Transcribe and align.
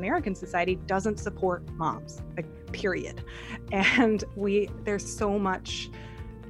American 0.00 0.34
society 0.34 0.76
doesn't 0.86 1.18
support 1.20 1.62
moms, 1.74 2.22
like 2.34 2.46
period. 2.72 3.22
And 3.70 4.24
we 4.34 4.70
there's 4.84 5.06
so 5.06 5.38
much 5.38 5.90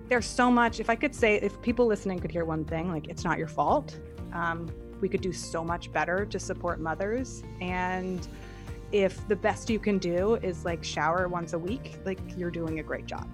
there's 0.09 0.27
so 0.27 0.51
much 0.51 0.79
if 0.79 0.88
I 0.88 0.95
could 0.95 1.15
say 1.15 1.37
if 1.37 1.61
people 1.61 1.87
listening 1.87 2.21
could 2.21 2.31
hear 2.31 2.45
one 2.45 2.65
thing, 2.65 2.93
like 2.93 3.09
it's 3.09 3.25
not 3.25 3.39
your 3.39 3.49
fault. 3.49 3.99
Um, 4.33 4.71
we 5.01 5.09
could 5.09 5.21
do 5.21 5.33
so 5.33 5.65
much 5.65 5.91
better 5.92 6.24
to 6.27 6.38
support 6.38 6.78
mothers 6.78 7.42
and 7.60 8.28
if 8.92 9.27
the 9.28 9.37
best 9.37 9.69
you 9.69 9.81
can 9.81 9.99
do 9.99 10.37
is 10.37 10.64
like 10.64 10.85
shower 10.85 11.27
once 11.27 11.53
a 11.53 11.59
week, 11.59 11.99
like 12.05 12.21
you're 12.37 12.51
doing 12.51 12.78
a 12.78 12.82
great 12.82 13.06
job. 13.06 13.28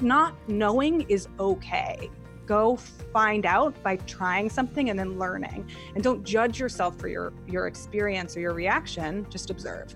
Not 0.00 0.34
knowing 0.48 1.02
is 1.02 1.28
okay. 1.38 2.10
Go 2.46 2.74
find 3.12 3.46
out 3.46 3.80
by 3.84 3.96
trying 3.98 4.50
something 4.50 4.90
and 4.90 4.98
then 4.98 5.16
learning. 5.16 5.70
And 5.94 6.02
don't 6.02 6.24
judge 6.24 6.58
yourself 6.58 6.98
for 6.98 7.06
your, 7.06 7.32
your 7.46 7.68
experience 7.68 8.36
or 8.36 8.40
your 8.40 8.52
reaction, 8.52 9.24
just 9.30 9.50
observe. 9.50 9.94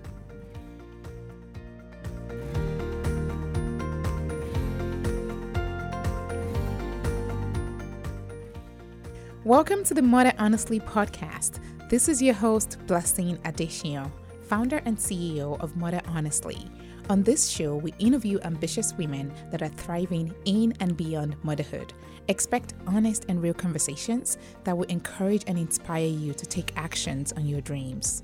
Welcome 9.43 9.83
to 9.83 9.93
the 9.93 10.01
Mother 10.01 10.31
Honestly 10.39 10.79
podcast. 10.79 11.59
This 11.89 12.07
is 12.07 12.21
your 12.21 12.33
host, 12.33 12.77
Blessing 12.87 13.37
Adesina, 13.39 14.09
founder 14.43 14.81
and 14.85 14.97
CEO 14.97 15.59
of 15.59 15.75
Mother 15.75 16.01
Honestly. 16.07 16.69
On 17.09 17.23
this 17.23 17.47
show, 17.47 17.77
we 17.77 17.93
interview 17.99 18.37
ambitious 18.43 18.93
women 18.95 19.31
that 19.49 19.61
are 19.61 19.69
thriving 19.69 20.35
in 20.43 20.73
and 20.81 20.97
beyond 20.97 21.37
motherhood. 21.41 21.93
Expect 22.27 22.73
honest 22.85 23.23
and 23.29 23.41
real 23.41 23.53
conversations 23.53 24.37
that 24.65 24.77
will 24.77 24.87
encourage 24.87 25.43
and 25.47 25.57
inspire 25.57 26.05
you 26.05 26.33
to 26.33 26.45
take 26.45 26.73
actions 26.75 27.31
on 27.31 27.45
your 27.45 27.61
dreams. 27.61 28.23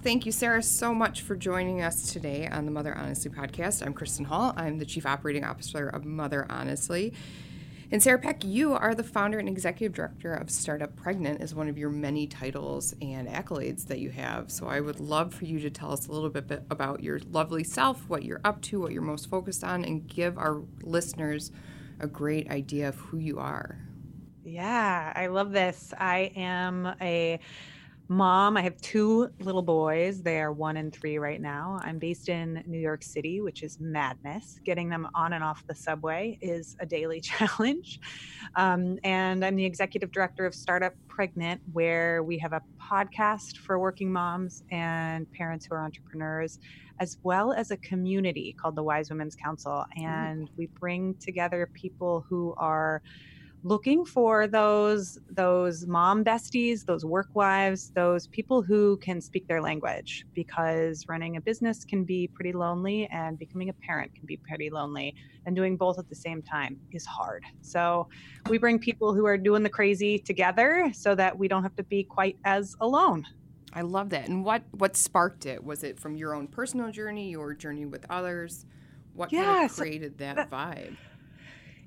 Thank 0.00 0.24
you, 0.24 0.32
Sarah, 0.32 0.62
so 0.62 0.94
much 0.94 1.20
for 1.20 1.36
joining 1.36 1.82
us 1.82 2.10
today 2.10 2.46
on 2.46 2.64
the 2.64 2.70
Mother 2.70 2.96
Honestly 2.96 3.30
podcast. 3.30 3.84
I'm 3.84 3.92
Kristen 3.92 4.24
Hall. 4.24 4.54
I'm 4.56 4.78
the 4.78 4.86
Chief 4.86 5.04
Operating 5.04 5.44
Officer 5.44 5.88
of 5.88 6.06
Mother 6.06 6.46
Honestly. 6.48 7.12
And 7.92 8.02
Sarah 8.02 8.18
Peck, 8.18 8.44
you 8.44 8.72
are 8.72 8.96
the 8.96 9.04
founder 9.04 9.38
and 9.38 9.48
executive 9.48 9.94
director 9.94 10.34
of 10.34 10.50
Startup 10.50 10.94
Pregnant, 10.96 11.40
is 11.40 11.54
one 11.54 11.68
of 11.68 11.78
your 11.78 11.88
many 11.88 12.26
titles 12.26 12.96
and 13.00 13.28
accolades 13.28 13.86
that 13.86 14.00
you 14.00 14.10
have. 14.10 14.50
So 14.50 14.66
I 14.66 14.80
would 14.80 14.98
love 14.98 15.32
for 15.32 15.44
you 15.44 15.60
to 15.60 15.70
tell 15.70 15.92
us 15.92 16.08
a 16.08 16.12
little 16.12 16.28
bit 16.28 16.64
about 16.68 17.00
your 17.00 17.20
lovely 17.30 17.62
self, 17.62 18.02
what 18.08 18.24
you're 18.24 18.40
up 18.44 18.60
to, 18.62 18.80
what 18.80 18.90
you're 18.90 19.02
most 19.02 19.30
focused 19.30 19.62
on, 19.62 19.84
and 19.84 20.04
give 20.08 20.36
our 20.36 20.62
listeners 20.82 21.52
a 22.00 22.08
great 22.08 22.50
idea 22.50 22.88
of 22.88 22.96
who 22.96 23.18
you 23.18 23.38
are. 23.38 23.78
Yeah, 24.44 25.12
I 25.14 25.28
love 25.28 25.52
this. 25.52 25.94
I 25.96 26.32
am 26.34 26.92
a 27.00 27.38
mom. 28.08 28.56
I 28.56 28.62
have 28.62 28.80
two 28.80 29.30
little 29.40 29.62
boys. 29.62 30.22
They 30.22 30.40
are 30.40 30.52
one 30.52 30.76
and 30.76 30.92
three 30.92 31.18
right 31.18 31.40
now. 31.40 31.80
I'm 31.82 31.98
based 31.98 32.28
in 32.28 32.62
New 32.66 32.78
York 32.78 33.02
City, 33.02 33.40
which 33.40 33.62
is 33.62 33.80
madness. 33.80 34.60
Getting 34.64 34.88
them 34.88 35.08
on 35.14 35.32
and 35.32 35.42
off 35.42 35.66
the 35.66 35.74
subway 35.74 36.38
is 36.40 36.76
a 36.80 36.86
daily 36.86 37.20
challenge. 37.22 38.00
Um, 38.54 38.98
and 39.02 39.44
I'm 39.44 39.56
the 39.56 39.64
executive 39.64 40.12
director 40.12 40.46
of 40.46 40.54
Startup 40.54 40.94
Pregnant, 41.08 41.60
where 41.72 42.22
we 42.22 42.38
have 42.38 42.52
a 42.52 42.62
podcast 42.80 43.58
for 43.58 43.78
working 43.78 44.12
moms 44.12 44.62
and 44.70 45.30
parents 45.32 45.66
who 45.66 45.74
are 45.74 45.82
entrepreneurs, 45.82 46.60
as 47.00 47.18
well 47.24 47.52
as 47.52 47.72
a 47.72 47.76
community 47.78 48.54
called 48.60 48.76
the 48.76 48.82
Wise 48.82 49.10
Women's 49.10 49.34
Council. 49.34 49.84
And 49.96 50.48
we 50.56 50.66
bring 50.66 51.14
together 51.14 51.68
people 51.74 52.24
who 52.28 52.54
are 52.56 53.02
looking 53.66 54.04
for 54.04 54.46
those 54.46 55.18
those 55.28 55.86
mom 55.86 56.22
besties 56.22 56.84
those 56.84 57.04
work 57.04 57.26
wives 57.34 57.90
those 57.96 58.28
people 58.28 58.62
who 58.62 58.96
can 58.98 59.20
speak 59.20 59.44
their 59.48 59.60
language 59.60 60.24
because 60.34 61.04
running 61.08 61.36
a 61.36 61.40
business 61.40 61.84
can 61.84 62.04
be 62.04 62.28
pretty 62.28 62.52
lonely 62.52 63.08
and 63.10 63.36
becoming 63.40 63.68
a 63.68 63.72
parent 63.72 64.14
can 64.14 64.24
be 64.24 64.36
pretty 64.36 64.70
lonely 64.70 65.16
and 65.46 65.56
doing 65.56 65.76
both 65.76 65.98
at 65.98 66.08
the 66.08 66.14
same 66.14 66.42
time 66.42 66.78
is 66.92 67.04
hard. 67.06 67.44
So 67.62 68.08
we 68.48 68.58
bring 68.58 68.78
people 68.78 69.14
who 69.14 69.26
are 69.26 69.38
doing 69.38 69.62
the 69.62 69.70
crazy 69.70 70.18
together 70.18 70.90
so 70.92 71.14
that 71.14 71.36
we 71.36 71.48
don't 71.48 71.62
have 71.62 71.74
to 71.76 71.84
be 71.84 72.04
quite 72.04 72.36
as 72.44 72.76
alone. 72.80 73.24
I 73.72 73.80
love 73.82 74.10
that. 74.10 74.28
And 74.28 74.44
what 74.44 74.62
what 74.72 74.96
sparked 74.96 75.44
it? 75.44 75.62
Was 75.62 75.82
it 75.82 75.98
from 75.98 76.16
your 76.16 76.34
own 76.34 76.46
personal 76.46 76.90
journey 76.92 77.30
your 77.30 77.54
journey 77.54 77.86
with 77.86 78.06
others? 78.10 78.64
What 79.14 79.32
yeah, 79.32 79.44
kind 79.44 79.70
of 79.70 79.76
created 79.76 80.18
that, 80.18 80.36
that 80.36 80.50
vibe 80.50 80.96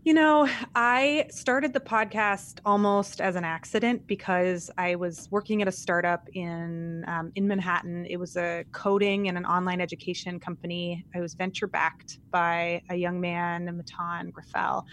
you 0.09 0.15
know, 0.15 0.49
I 0.73 1.27
started 1.29 1.71
the 1.71 1.79
podcast 1.79 2.61
almost 2.65 3.21
as 3.21 3.35
an 3.35 3.43
accident 3.45 4.07
because 4.07 4.71
I 4.75 4.95
was 4.95 5.27
working 5.29 5.61
at 5.61 5.67
a 5.67 5.71
startup 5.71 6.27
in 6.33 7.05
um, 7.07 7.31
in 7.35 7.47
Manhattan. 7.47 8.07
It 8.07 8.17
was 8.17 8.35
a 8.35 8.65
coding 8.71 9.27
and 9.27 9.37
an 9.37 9.45
online 9.45 9.79
education 9.79 10.39
company. 10.39 11.05
I 11.15 11.19
was 11.19 11.35
venture 11.35 11.67
backed 11.67 12.17
by 12.31 12.81
a 12.89 12.95
young 12.95 13.21
man, 13.21 13.67
Mattan 13.67 14.31
Griffel, 14.31 14.83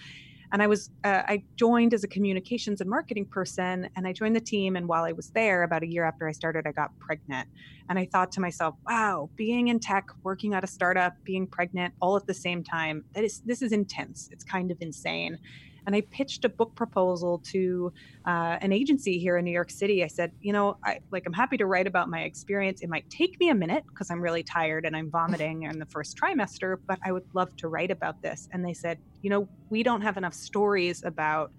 and 0.52 0.62
I 0.62 0.66
was 0.66 0.90
uh, 1.04 1.22
I 1.26 1.44
joined 1.58 1.94
as 1.94 2.04
a 2.04 2.08
communications 2.08 2.80
and 2.80 2.90
marketing 2.90 3.26
person, 3.30 3.88
and 3.96 4.06
I 4.06 4.12
joined 4.12 4.36
the 4.36 4.40
team. 4.40 4.76
And 4.76 4.88
while 4.88 5.04
I 5.04 5.12
was 5.12 5.30
there, 5.34 5.62
about 5.62 5.82
a 5.82 5.88
year 5.88 6.04
after 6.04 6.28
I 6.28 6.32
started, 6.32 6.66
I 6.66 6.72
got 6.72 6.90
pregnant, 7.00 7.48
and 7.88 7.98
I 7.98 8.08
thought 8.12 8.32
to 8.32 8.40
myself, 8.40 8.74
"Wow, 8.88 9.30
being 9.36 9.68
in 9.68 9.80
tech, 9.80 10.04
working 10.24 10.54
at 10.54 10.64
a 10.64 10.68
startup, 10.68 11.14
being 11.24 11.46
pregnant, 11.46 11.94
all 12.00 12.16
at 12.16 12.26
the 12.26 12.34
same 12.34 12.62
time, 12.64 13.04
that 13.14 13.24
is 13.24 13.40
this 13.44 13.62
is 13.62 13.72
intense. 13.72 14.28
It's 14.32 14.44
kind 14.44 14.70
of 14.70 14.78
insane." 14.80 15.38
And 15.86 15.94
I 15.94 16.00
pitched 16.00 16.44
a 16.44 16.48
book 16.48 16.74
proposal 16.74 17.38
to 17.46 17.92
uh, 18.26 18.58
an 18.60 18.72
agency 18.72 19.18
here 19.18 19.36
in 19.36 19.44
New 19.44 19.52
York 19.52 19.70
City. 19.70 20.02
I 20.02 20.08
said, 20.08 20.32
you 20.40 20.52
know, 20.52 20.76
I 20.84 20.98
like 21.12 21.24
I'm 21.26 21.32
happy 21.32 21.56
to 21.58 21.66
write 21.66 21.86
about 21.86 22.10
my 22.10 22.22
experience. 22.22 22.80
It 22.82 22.88
might 22.88 23.08
take 23.08 23.38
me 23.38 23.50
a 23.50 23.54
minute 23.54 23.84
because 23.88 24.10
I'm 24.10 24.20
really 24.20 24.42
tired 24.42 24.84
and 24.84 24.96
I'm 24.96 25.10
vomiting 25.10 25.62
in 25.62 25.78
the 25.78 25.86
first 25.86 26.18
trimester, 26.18 26.76
but 26.86 26.98
I 27.04 27.12
would 27.12 27.24
love 27.34 27.54
to 27.56 27.68
write 27.68 27.92
about 27.92 28.20
this. 28.20 28.48
And 28.52 28.64
they 28.64 28.74
said, 28.74 28.98
you 29.22 29.30
know, 29.30 29.48
we 29.70 29.84
don't 29.84 30.02
have 30.02 30.16
enough 30.16 30.34
stories 30.34 31.04
about 31.04 31.52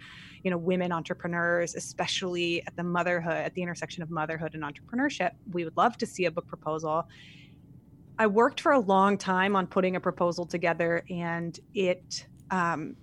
you 0.44 0.52
know 0.52 0.58
women 0.58 0.92
entrepreneurs 0.92 1.74
especially 1.74 2.66
at 2.68 2.76
the 2.78 2.84
motherhood 2.84 3.34
at 3.34 3.54
the 3.56 3.62
intersection 3.62 4.04
of 4.04 4.12
motherhood 4.12 4.54
and 4.54 4.64
entrepreneurship 4.64 5.32
we 5.52 5.66
would 5.66 5.76
love 5.76 5.98
to 5.98 6.06
see 6.06 6.26
a 6.26 6.32
book 6.32 6.48
proposal 6.48 7.10
i 8.20 8.28
worked 8.28 8.62
for 8.62 8.72
a 8.72 8.80
long 8.80 9.18
time 9.18 9.56
on 9.56 9.66
putting 9.66 9.96
a 9.96 10.00
proposal 10.00 10.46
together 10.46 11.04
and 11.10 11.60
it 11.74 12.28
um, 12.52 12.96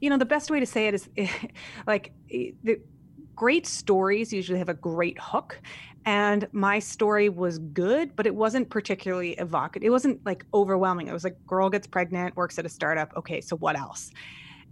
you 0.00 0.10
know, 0.10 0.18
the 0.18 0.24
best 0.26 0.50
way 0.50 0.60
to 0.60 0.66
say 0.66 0.88
it 0.88 0.94
is 0.94 1.08
like 1.86 2.12
eh, 2.32 2.50
the 2.62 2.80
great 3.34 3.66
stories 3.66 4.32
usually 4.32 4.58
have 4.58 4.68
a 4.68 4.74
great 4.74 5.16
hook. 5.20 5.60
And 6.04 6.48
my 6.52 6.78
story 6.78 7.28
was 7.28 7.58
good, 7.58 8.16
but 8.16 8.26
it 8.26 8.34
wasn't 8.34 8.70
particularly 8.70 9.32
evocative. 9.32 9.86
It 9.86 9.90
wasn't 9.90 10.24
like 10.24 10.44
overwhelming. 10.54 11.06
It 11.08 11.12
was 11.12 11.24
like, 11.24 11.36
girl 11.46 11.68
gets 11.68 11.86
pregnant, 11.86 12.34
works 12.34 12.58
at 12.58 12.64
a 12.64 12.68
startup. 12.68 13.12
Okay, 13.16 13.40
so 13.40 13.56
what 13.56 13.78
else? 13.78 14.10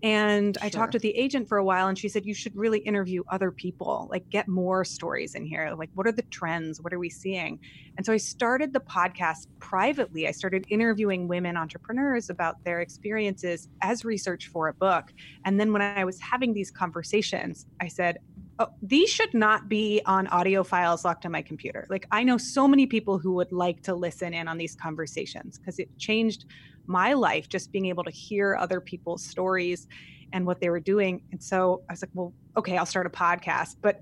And 0.02 0.56
sure. 0.56 0.66
I 0.66 0.68
talked 0.68 0.92
with 0.92 1.02
the 1.02 1.16
agent 1.16 1.48
for 1.48 1.58
a 1.58 1.64
while 1.64 1.88
and 1.88 1.98
she 1.98 2.08
said, 2.08 2.26
you 2.26 2.34
should 2.34 2.54
really 2.54 2.80
interview 2.80 3.22
other 3.28 3.50
people, 3.50 4.08
like 4.10 4.28
get 4.28 4.46
more 4.46 4.84
stories 4.84 5.34
in 5.34 5.44
here. 5.44 5.74
Like, 5.76 5.90
what 5.94 6.06
are 6.06 6.12
the 6.12 6.22
trends? 6.22 6.80
What 6.80 6.92
are 6.92 6.98
we 6.98 7.08
seeing? 7.08 7.58
And 7.96 8.04
so 8.04 8.12
I 8.12 8.18
started 8.18 8.72
the 8.72 8.80
podcast 8.80 9.46
privately. 9.58 10.28
I 10.28 10.32
started 10.32 10.66
interviewing 10.68 11.28
women 11.28 11.56
entrepreneurs 11.56 12.28
about 12.28 12.62
their 12.64 12.80
experiences 12.80 13.68
as 13.80 14.04
research 14.04 14.48
for 14.48 14.68
a 14.68 14.74
book. 14.74 15.12
And 15.44 15.58
then 15.58 15.72
when 15.72 15.82
I 15.82 16.04
was 16.04 16.20
having 16.20 16.52
these 16.52 16.70
conversations, 16.70 17.66
I 17.80 17.88
said, 17.88 18.18
Oh, 18.58 18.68
these 18.80 19.10
should 19.10 19.34
not 19.34 19.68
be 19.68 20.00
on 20.06 20.26
audio 20.28 20.64
files 20.64 21.04
locked 21.04 21.26
on 21.26 21.32
my 21.32 21.42
computer. 21.42 21.86
Like, 21.90 22.06
I 22.10 22.24
know 22.24 22.38
so 22.38 22.66
many 22.66 22.86
people 22.86 23.18
who 23.18 23.34
would 23.34 23.52
like 23.52 23.82
to 23.82 23.94
listen 23.94 24.32
in 24.32 24.48
on 24.48 24.56
these 24.56 24.74
conversations 24.74 25.58
because 25.58 25.78
it 25.78 25.90
changed 25.98 26.46
my 26.88 27.12
life 27.12 27.48
just 27.48 27.72
being 27.72 27.86
able 27.86 28.04
to 28.04 28.10
hear 28.10 28.56
other 28.56 28.80
people's 28.80 29.22
stories 29.22 29.86
and 30.32 30.46
what 30.46 30.60
they 30.60 30.70
were 30.70 30.80
doing. 30.80 31.22
And 31.32 31.42
so 31.42 31.82
I 31.88 31.92
was 31.92 32.02
like, 32.02 32.10
well, 32.14 32.32
okay, 32.56 32.76
I'll 32.76 32.86
start 32.86 33.06
a 33.06 33.10
podcast. 33.10 33.76
But 33.80 34.00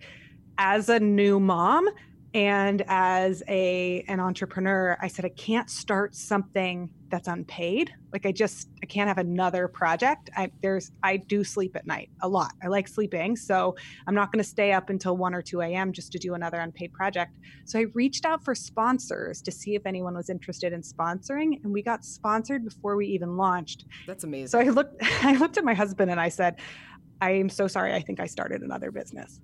as 0.59 0.89
a 0.89 1.01
new 1.01 1.41
mom 1.41 1.89
and 2.33 2.83
as 2.89 3.43
a 3.49 4.05
an 4.09 4.21
entrepreneur, 4.21 4.97
I 5.01 5.09
said 5.09 5.25
I 5.25 5.31
can't 5.31 5.71
start 5.71 6.15
something 6.15 6.91
that's 7.15 7.29
unpaid. 7.29 7.95
Like 8.13 8.27
I 8.27 8.33
just 8.33 8.71
I 8.83 8.87
can't 8.87 9.07
have 9.07 9.19
another 9.19 9.69
project. 9.69 10.31
I 10.37 10.51
there's 10.63 10.91
I 11.05 11.17
do 11.17 11.45
sleep 11.45 11.77
at 11.77 11.87
night 11.87 12.11
a 12.23 12.29
lot. 12.29 12.55
I 12.61 12.67
like 12.67 12.89
sleeping, 12.89 13.37
so 13.37 13.77
I'm 14.09 14.17
not 14.17 14.33
going 14.33 14.43
to 14.43 14.49
stay 14.49 14.73
up 14.73 14.91
until 14.91 15.17
1 15.17 15.33
or 15.33 15.41
2 15.41 15.61
a.m. 15.61 15.93
just 15.93 16.11
to 16.11 16.19
do 16.19 16.35
another 16.35 16.59
unpaid 16.59 16.93
project. 16.93 17.39
So 17.67 17.79
I 17.79 17.83
reached 17.95 18.27
out 18.27 18.45
for 18.45 18.53
sponsors 18.53 19.41
to 19.43 19.53
see 19.53 19.77
if 19.77 19.87
anyone 19.87 20.17
was 20.17 20.29
interested 20.29 20.73
in 20.73 20.83
sponsoring, 20.83 21.63
and 21.63 21.73
we 21.73 21.83
got 21.83 22.05
sponsored 22.05 22.65
before 22.65 22.97
we 22.97 23.07
even 23.07 23.37
launched. 23.37 23.85
That's 24.09 24.25
amazing. 24.25 24.49
So 24.49 24.59
I 24.59 24.71
looked 24.71 24.97
I 25.23 25.37
looked 25.37 25.57
at 25.57 25.63
my 25.63 25.75
husband 25.75 26.11
and 26.11 26.19
I 26.19 26.31
said, 26.31 26.61
I 27.21 27.31
am 27.31 27.49
so 27.49 27.69
sorry. 27.69 27.95
I 27.95 28.01
think 28.01 28.19
I 28.19 28.27
started 28.27 28.63
another 28.63 28.91
business. 28.91 29.41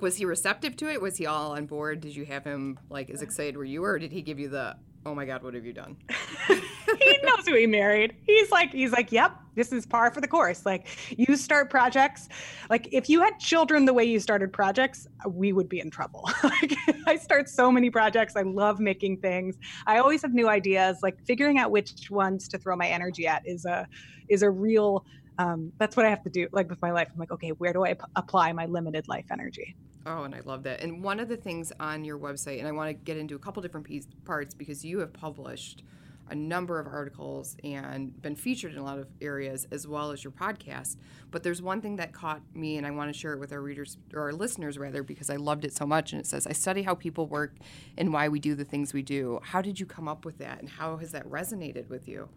was 0.00 0.16
he 0.16 0.24
receptive 0.24 0.76
to 0.76 0.90
it? 0.90 1.02
Was 1.02 1.18
he 1.18 1.26
all 1.26 1.52
on 1.52 1.66
board? 1.66 2.00
Did 2.00 2.16
you 2.16 2.24
have 2.24 2.44
him 2.44 2.78
like 2.88 3.10
as 3.10 3.20
excited 3.20 3.58
were 3.58 3.64
you, 3.64 3.84
or 3.84 3.98
did 3.98 4.12
he 4.12 4.22
give 4.22 4.38
you 4.38 4.48
the 4.48 4.76
oh 5.06 5.14
my 5.14 5.24
god, 5.24 5.42
what 5.44 5.54
have 5.54 5.64
you 5.64 5.72
done? 5.72 5.96
he 6.48 7.18
knows 7.22 7.46
who 7.46 7.54
he 7.54 7.66
married. 7.66 8.16
He's 8.26 8.50
like, 8.50 8.72
he's 8.72 8.90
like, 8.90 9.12
yep, 9.12 9.36
this 9.54 9.72
is 9.72 9.86
par 9.86 10.10
for 10.10 10.20
the 10.20 10.26
course. 10.26 10.66
Like, 10.66 10.88
you 11.16 11.36
start 11.36 11.70
projects. 11.70 12.28
Like, 12.68 12.88
if 12.90 13.08
you 13.08 13.20
had 13.20 13.38
children 13.38 13.84
the 13.84 13.94
way 13.94 14.04
you 14.04 14.18
started 14.18 14.52
projects, 14.52 15.06
we 15.28 15.52
would 15.52 15.68
be 15.68 15.78
in 15.78 15.90
trouble. 15.90 16.28
like, 16.42 16.74
I 17.06 17.16
start 17.16 17.48
so 17.48 17.70
many 17.70 17.88
projects. 17.88 18.34
I 18.34 18.42
love 18.42 18.80
making 18.80 19.18
things. 19.18 19.56
I 19.86 19.98
always 19.98 20.22
have 20.22 20.34
new 20.34 20.48
ideas. 20.48 20.98
Like, 21.04 21.24
figuring 21.24 21.58
out 21.58 21.70
which 21.70 22.10
ones 22.10 22.48
to 22.48 22.58
throw 22.58 22.74
my 22.76 22.88
energy 22.88 23.28
at 23.28 23.42
is 23.46 23.64
a 23.64 23.86
is 24.28 24.42
a 24.42 24.50
real. 24.50 25.04
Um, 25.38 25.70
that's 25.78 25.96
what 25.96 26.04
I 26.06 26.10
have 26.10 26.22
to 26.24 26.30
do. 26.30 26.48
Like 26.50 26.68
with 26.70 26.80
my 26.80 26.90
life, 26.90 27.08
I'm 27.12 27.18
like, 27.18 27.30
okay, 27.30 27.50
where 27.50 27.74
do 27.74 27.84
I 27.84 27.92
p- 27.92 28.00
apply 28.16 28.52
my 28.54 28.64
limited 28.64 29.06
life 29.06 29.26
energy? 29.30 29.76
Oh, 30.06 30.22
and 30.22 30.36
I 30.36 30.40
love 30.44 30.62
that. 30.62 30.82
And 30.82 31.02
one 31.02 31.18
of 31.18 31.28
the 31.28 31.36
things 31.36 31.72
on 31.80 32.04
your 32.04 32.16
website, 32.16 32.60
and 32.60 32.68
I 32.68 32.72
want 32.72 32.88
to 32.88 32.94
get 32.94 33.16
into 33.16 33.34
a 33.34 33.40
couple 33.40 33.60
different 33.60 33.84
piece, 33.84 34.06
parts 34.24 34.54
because 34.54 34.84
you 34.84 35.00
have 35.00 35.12
published 35.12 35.82
a 36.28 36.34
number 36.34 36.78
of 36.78 36.86
articles 36.86 37.56
and 37.62 38.20
been 38.22 38.34
featured 38.34 38.72
in 38.72 38.78
a 38.78 38.84
lot 38.84 38.98
of 38.98 39.06
areas 39.20 39.66
as 39.72 39.86
well 39.86 40.12
as 40.12 40.22
your 40.22 40.32
podcast. 40.32 40.96
But 41.30 41.42
there's 41.42 41.60
one 41.60 41.80
thing 41.80 41.96
that 41.96 42.12
caught 42.12 42.40
me, 42.54 42.76
and 42.76 42.86
I 42.86 42.92
want 42.92 43.12
to 43.12 43.18
share 43.18 43.32
it 43.32 43.40
with 43.40 43.52
our 43.52 43.60
readers 43.60 43.96
or 44.14 44.22
our 44.22 44.32
listeners 44.32 44.78
rather, 44.78 45.02
because 45.02 45.28
I 45.28 45.36
loved 45.36 45.64
it 45.64 45.74
so 45.74 45.86
much. 45.86 46.12
And 46.12 46.20
it 46.20 46.26
says, 46.26 46.46
I 46.46 46.52
study 46.52 46.82
how 46.82 46.94
people 46.94 47.26
work 47.26 47.54
and 47.98 48.12
why 48.12 48.28
we 48.28 48.38
do 48.38 48.54
the 48.54 48.64
things 48.64 48.92
we 48.92 49.02
do. 49.02 49.40
How 49.42 49.60
did 49.60 49.80
you 49.80 49.86
come 49.86 50.06
up 50.06 50.24
with 50.24 50.38
that, 50.38 50.60
and 50.60 50.68
how 50.68 50.96
has 50.98 51.10
that 51.12 51.28
resonated 51.28 51.88
with 51.88 52.06
you? 52.06 52.28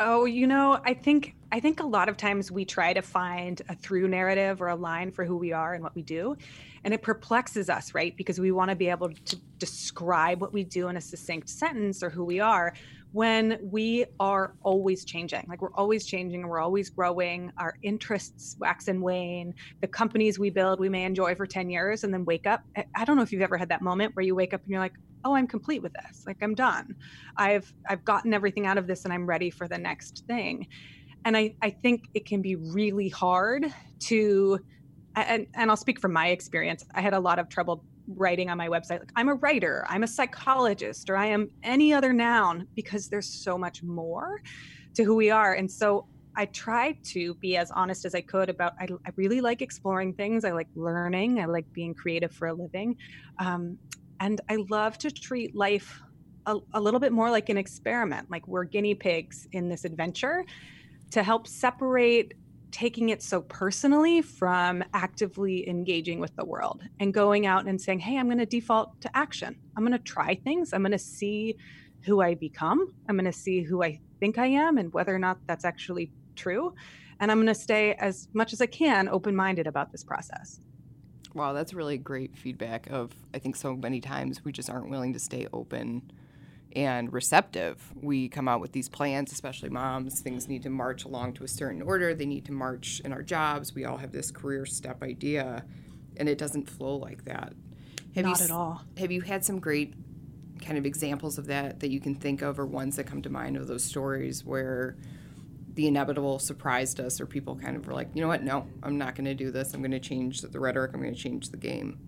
Oh, 0.00 0.26
you 0.26 0.46
know, 0.46 0.80
I 0.84 0.94
think 0.94 1.34
I 1.50 1.58
think 1.58 1.80
a 1.80 1.86
lot 1.86 2.08
of 2.08 2.16
times 2.16 2.52
we 2.52 2.64
try 2.64 2.92
to 2.92 3.02
find 3.02 3.60
a 3.68 3.74
through 3.74 4.06
narrative 4.06 4.62
or 4.62 4.68
a 4.68 4.76
line 4.76 5.10
for 5.10 5.24
who 5.24 5.36
we 5.36 5.52
are 5.52 5.74
and 5.74 5.82
what 5.82 5.94
we 5.94 6.02
do, 6.02 6.36
and 6.84 6.94
it 6.94 7.02
perplexes 7.02 7.68
us, 7.68 7.94
right? 7.94 8.16
Because 8.16 8.38
we 8.38 8.52
want 8.52 8.70
to 8.70 8.76
be 8.76 8.88
able 8.88 9.10
to 9.10 9.36
describe 9.58 10.40
what 10.40 10.52
we 10.52 10.62
do 10.62 10.88
in 10.88 10.96
a 10.96 11.00
succinct 11.00 11.48
sentence 11.48 12.02
or 12.02 12.10
who 12.10 12.24
we 12.24 12.38
are 12.38 12.74
when 13.12 13.58
we 13.62 14.04
are 14.20 14.54
always 14.62 15.04
changing. 15.04 15.44
Like 15.48 15.62
we're 15.62 15.74
always 15.74 16.06
changing 16.06 16.42
and 16.42 16.50
we're 16.50 16.60
always 16.60 16.90
growing. 16.90 17.50
Our 17.56 17.74
interests 17.82 18.56
wax 18.60 18.86
and 18.86 19.02
wane. 19.02 19.54
The 19.80 19.88
companies 19.88 20.38
we 20.38 20.50
build, 20.50 20.78
we 20.78 20.88
may 20.88 21.04
enjoy 21.04 21.34
for 21.34 21.46
10 21.46 21.70
years 21.70 22.04
and 22.04 22.12
then 22.12 22.24
wake 22.24 22.46
up. 22.46 22.62
I 22.94 23.04
don't 23.04 23.16
know 23.16 23.22
if 23.22 23.32
you've 23.32 23.42
ever 23.42 23.56
had 23.56 23.70
that 23.70 23.82
moment 23.82 24.14
where 24.14 24.24
you 24.24 24.34
wake 24.34 24.54
up 24.54 24.62
and 24.62 24.70
you're 24.70 24.80
like, 24.80 24.94
oh 25.24 25.34
i'm 25.34 25.46
complete 25.46 25.82
with 25.82 25.92
this 25.92 26.24
like 26.26 26.36
i'm 26.42 26.54
done 26.54 26.94
i've 27.36 27.72
i've 27.88 28.04
gotten 28.04 28.32
everything 28.32 28.66
out 28.66 28.78
of 28.78 28.86
this 28.86 29.04
and 29.04 29.12
i'm 29.12 29.26
ready 29.26 29.50
for 29.50 29.68
the 29.68 29.78
next 29.78 30.24
thing 30.26 30.66
and 31.24 31.36
i 31.36 31.54
i 31.62 31.70
think 31.70 32.08
it 32.14 32.26
can 32.26 32.42
be 32.42 32.56
really 32.56 33.08
hard 33.08 33.66
to 33.98 34.58
and 35.16 35.46
and 35.54 35.70
i'll 35.70 35.76
speak 35.76 36.00
from 36.00 36.12
my 36.12 36.28
experience 36.28 36.84
i 36.94 37.00
had 37.00 37.14
a 37.14 37.20
lot 37.20 37.38
of 37.38 37.48
trouble 37.48 37.84
writing 38.14 38.48
on 38.48 38.56
my 38.56 38.68
website 38.68 39.00
like 39.00 39.12
i'm 39.16 39.28
a 39.28 39.34
writer 39.34 39.84
i'm 39.88 40.02
a 40.02 40.06
psychologist 40.06 41.10
or 41.10 41.16
i 41.16 41.26
am 41.26 41.50
any 41.62 41.92
other 41.92 42.12
noun 42.12 42.66
because 42.74 43.08
there's 43.08 43.28
so 43.28 43.58
much 43.58 43.82
more 43.82 44.40
to 44.94 45.04
who 45.04 45.14
we 45.14 45.30
are 45.30 45.54
and 45.54 45.70
so 45.70 46.06
I 46.38 46.46
tried 46.46 47.02
to 47.06 47.34
be 47.34 47.56
as 47.56 47.72
honest 47.72 48.04
as 48.04 48.14
I 48.14 48.20
could 48.20 48.48
about. 48.48 48.74
I, 48.78 48.86
I, 49.04 49.10
really 49.16 49.40
like 49.40 49.60
exploring 49.60 50.14
things. 50.14 50.44
I 50.44 50.52
like 50.52 50.68
learning. 50.76 51.40
I 51.40 51.46
like 51.46 51.70
being 51.72 51.94
creative 51.94 52.30
for 52.30 52.46
a 52.46 52.54
living, 52.54 52.96
um, 53.40 53.76
and 54.20 54.40
I 54.48 54.56
love 54.68 54.98
to 54.98 55.10
treat 55.10 55.54
life 55.54 56.02
a, 56.46 56.56
a 56.74 56.80
little 56.80 57.00
bit 57.00 57.12
more 57.12 57.30
like 57.30 57.48
an 57.48 57.56
experiment, 57.56 58.30
like 58.30 58.46
we're 58.48 58.64
guinea 58.64 58.94
pigs 58.94 59.46
in 59.52 59.68
this 59.68 59.84
adventure 59.84 60.44
to 61.10 61.22
help 61.22 61.46
separate 61.46 62.34
taking 62.70 63.08
it 63.08 63.22
so 63.22 63.40
personally 63.42 64.20
from 64.20 64.84
actively 64.92 65.68
engaging 65.68 66.20
with 66.20 66.34
the 66.36 66.44
world 66.44 66.82
and 67.00 67.14
going 67.14 67.46
out 67.46 67.66
and 67.66 67.80
saying, 67.80 67.98
Hey, 67.98 68.18
I'm 68.18 68.26
going 68.26 68.38
to 68.38 68.46
default 68.46 69.00
to 69.02 69.16
action. 69.16 69.56
I'm 69.76 69.84
going 69.84 69.96
to 69.96 70.04
try 70.04 70.34
things. 70.34 70.72
I'm 70.72 70.82
going 70.82 70.92
to 70.92 70.98
see 70.98 71.56
who 72.02 72.20
I 72.20 72.34
become. 72.34 72.92
I'm 73.08 73.16
going 73.16 73.30
to 73.30 73.32
see 73.32 73.62
who 73.62 73.82
I 73.82 74.00
think 74.20 74.38
I 74.38 74.46
am 74.46 74.78
and 74.78 74.92
whether 74.92 75.14
or 75.14 75.18
not 75.18 75.38
that's 75.46 75.64
actually 75.64 76.12
true. 76.36 76.74
And 77.20 77.30
I'm 77.30 77.38
going 77.38 77.46
to 77.46 77.54
stay 77.54 77.94
as 77.94 78.28
much 78.32 78.52
as 78.52 78.60
I 78.60 78.66
can 78.66 79.08
open 79.08 79.34
minded 79.34 79.66
about 79.66 79.90
this 79.90 80.04
process. 80.04 80.60
Wow, 81.38 81.52
that's 81.52 81.72
really 81.72 81.96
great 81.98 82.36
feedback 82.36 82.88
of 82.90 83.14
I 83.32 83.38
think 83.38 83.56
so 83.56 83.76
many 83.76 84.00
times 84.00 84.44
we 84.44 84.52
just 84.52 84.68
aren't 84.68 84.90
willing 84.90 85.12
to 85.12 85.18
stay 85.18 85.46
open 85.52 86.10
and 86.74 87.12
receptive. 87.12 87.92
We 87.94 88.28
come 88.28 88.48
out 88.48 88.60
with 88.60 88.72
these 88.72 88.88
plans, 88.88 89.32
especially 89.32 89.70
moms, 89.70 90.20
things 90.20 90.48
need 90.48 90.64
to 90.64 90.70
march 90.70 91.04
along 91.04 91.34
to 91.34 91.44
a 91.44 91.48
certain 91.48 91.80
order, 91.80 92.12
they 92.14 92.26
need 92.26 92.44
to 92.46 92.52
march 92.52 93.00
in 93.04 93.12
our 93.12 93.22
jobs. 93.22 93.74
We 93.74 93.84
all 93.84 93.96
have 93.96 94.12
this 94.12 94.30
career 94.30 94.66
step 94.66 95.02
idea 95.02 95.64
and 96.16 96.28
it 96.28 96.38
doesn't 96.38 96.68
flow 96.68 96.96
like 96.96 97.24
that. 97.24 97.52
Have 98.14 98.24
Not 98.24 98.40
you, 98.40 98.44
at 98.44 98.50
all. 98.50 98.82
Have 98.96 99.12
you 99.12 99.20
had 99.20 99.44
some 99.44 99.60
great 99.60 99.94
kind 100.60 100.76
of 100.76 100.84
examples 100.84 101.38
of 101.38 101.46
that 101.46 101.80
that 101.80 101.90
you 101.90 102.00
can 102.00 102.16
think 102.16 102.42
of 102.42 102.58
or 102.58 102.66
ones 102.66 102.96
that 102.96 103.04
come 103.04 103.22
to 103.22 103.30
mind 103.30 103.56
of 103.56 103.68
those 103.68 103.84
stories 103.84 104.44
where 104.44 104.96
the 105.78 105.86
inevitable 105.86 106.40
surprised 106.40 106.98
us, 106.98 107.20
or 107.20 107.26
people 107.26 107.54
kind 107.54 107.76
of 107.76 107.86
were 107.86 107.94
like, 107.94 108.08
you 108.12 108.20
know 108.20 108.26
what, 108.26 108.42
no, 108.42 108.66
I'm 108.82 108.98
not 108.98 109.14
going 109.14 109.26
to 109.26 109.34
do 109.34 109.52
this. 109.52 109.74
I'm 109.74 109.80
going 109.80 109.92
to 109.92 110.00
change 110.00 110.40
the 110.40 110.58
rhetoric. 110.58 110.90
I'm 110.92 111.00
going 111.00 111.14
to 111.14 111.20
change 111.20 111.50
the 111.50 111.56
game. 111.56 112.00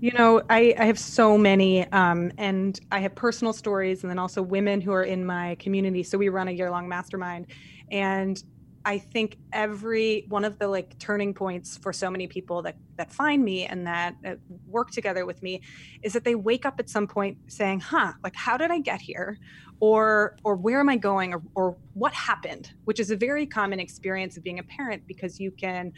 You 0.00 0.12
know, 0.12 0.40
I, 0.48 0.74
I 0.78 0.86
have 0.86 0.98
so 0.98 1.36
many, 1.36 1.86
um, 1.92 2.32
and 2.38 2.80
I 2.90 3.00
have 3.00 3.14
personal 3.14 3.52
stories, 3.52 4.02
and 4.02 4.10
then 4.10 4.18
also 4.18 4.40
women 4.40 4.80
who 4.80 4.92
are 4.92 5.02
in 5.02 5.26
my 5.26 5.56
community. 5.56 6.02
So 6.02 6.16
we 6.16 6.30
run 6.30 6.48
a 6.48 6.52
year 6.52 6.70
long 6.70 6.88
mastermind, 6.88 7.48
and 7.90 8.42
I 8.86 8.98
think 8.98 9.36
every 9.52 10.26
one 10.28 10.44
of 10.44 10.60
the 10.60 10.68
like 10.68 10.96
turning 11.00 11.34
points 11.34 11.76
for 11.76 11.92
so 11.92 12.08
many 12.08 12.28
people 12.28 12.62
that 12.62 12.76
that 12.96 13.12
find 13.12 13.44
me 13.44 13.66
and 13.66 13.84
that 13.88 14.14
uh, 14.24 14.36
work 14.64 14.92
together 14.92 15.26
with 15.26 15.42
me 15.42 15.60
is 16.04 16.12
that 16.12 16.22
they 16.22 16.36
wake 16.36 16.64
up 16.64 16.76
at 16.78 16.88
some 16.88 17.08
point 17.08 17.36
saying, 17.48 17.80
"Huh, 17.80 18.12
like 18.22 18.36
how 18.36 18.56
did 18.56 18.70
I 18.70 18.78
get 18.78 19.00
here?" 19.00 19.38
or 19.80 20.36
or 20.44 20.54
where 20.54 20.78
am 20.78 20.88
i 20.88 20.96
going? 20.96 21.34
Or, 21.34 21.42
or 21.56 21.76
what 21.94 22.14
happened? 22.14 22.70
Which 22.84 23.00
is 23.00 23.10
a 23.10 23.16
very 23.16 23.44
common 23.44 23.80
experience 23.80 24.36
of 24.36 24.44
being 24.44 24.60
a 24.60 24.62
parent 24.62 25.02
because 25.08 25.40
you 25.40 25.50
can 25.50 25.92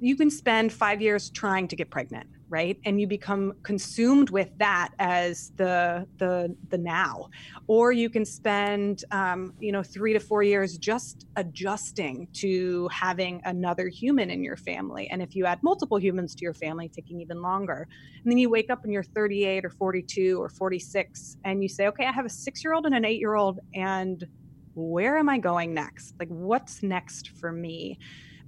you 0.00 0.16
can 0.16 0.30
spend 0.30 0.72
five 0.72 1.00
years 1.00 1.30
trying 1.30 1.68
to 1.68 1.76
get 1.76 1.90
pregnant 1.90 2.26
right? 2.50 2.78
And 2.84 3.00
you 3.00 3.06
become 3.06 3.54
consumed 3.62 4.30
with 4.30 4.50
that 4.58 4.90
as 4.98 5.52
the 5.56 6.06
the 6.18 6.54
the 6.68 6.76
now. 6.78 7.30
Or 7.66 7.92
you 7.92 8.10
can 8.10 8.24
spend 8.24 9.04
um, 9.10 9.54
you 9.58 9.72
know 9.72 9.82
three 9.82 10.12
to 10.12 10.20
four 10.20 10.42
years 10.42 10.76
just 10.76 11.26
adjusting 11.36 12.28
to 12.34 12.88
having 12.88 13.40
another 13.44 13.88
human 13.88 14.30
in 14.30 14.44
your 14.44 14.56
family. 14.56 15.08
And 15.10 15.22
if 15.22 15.34
you 15.34 15.46
add 15.46 15.62
multiple 15.62 15.98
humans 15.98 16.34
to 16.34 16.42
your 16.42 16.54
family 16.54 16.88
taking 16.88 17.20
even 17.20 17.40
longer. 17.40 17.88
And 18.22 18.30
then 18.30 18.38
you 18.38 18.50
wake 18.50 18.70
up 18.70 18.84
and 18.84 18.92
you're 18.92 19.02
38 19.02 19.64
or 19.64 19.70
42 19.70 20.42
or 20.42 20.48
46 20.48 21.38
and 21.44 21.62
you 21.62 21.68
say 21.68 21.86
okay 21.86 22.04
i 22.04 22.12
have 22.12 22.26
a 22.26 22.28
six 22.28 22.62
year 22.62 22.74
old 22.74 22.84
and 22.84 22.94
an 22.94 23.04
eight 23.04 23.18
year 23.18 23.34
old 23.34 23.60
and 23.74 24.26
where 24.74 25.18
am 25.18 25.28
i 25.28 25.38
going 25.38 25.74
next? 25.74 26.14
Like 26.18 26.28
what's 26.28 26.82
next 26.82 27.30
for 27.38 27.52
me? 27.52 27.98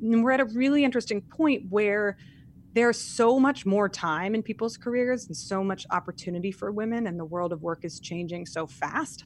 And 0.00 0.22
we're 0.24 0.32
at 0.32 0.40
a 0.40 0.46
really 0.46 0.84
interesting 0.84 1.20
point 1.20 1.64
where 1.68 2.16
there's 2.74 2.98
so 2.98 3.38
much 3.38 3.66
more 3.66 3.88
time 3.88 4.34
in 4.34 4.42
people's 4.42 4.76
careers 4.76 5.26
and 5.26 5.36
so 5.36 5.62
much 5.62 5.86
opportunity 5.90 6.50
for 6.50 6.70
women 6.70 7.06
and 7.06 7.18
the 7.18 7.24
world 7.24 7.52
of 7.52 7.62
work 7.62 7.84
is 7.84 8.00
changing 8.00 8.46
so 8.46 8.66
fast 8.66 9.24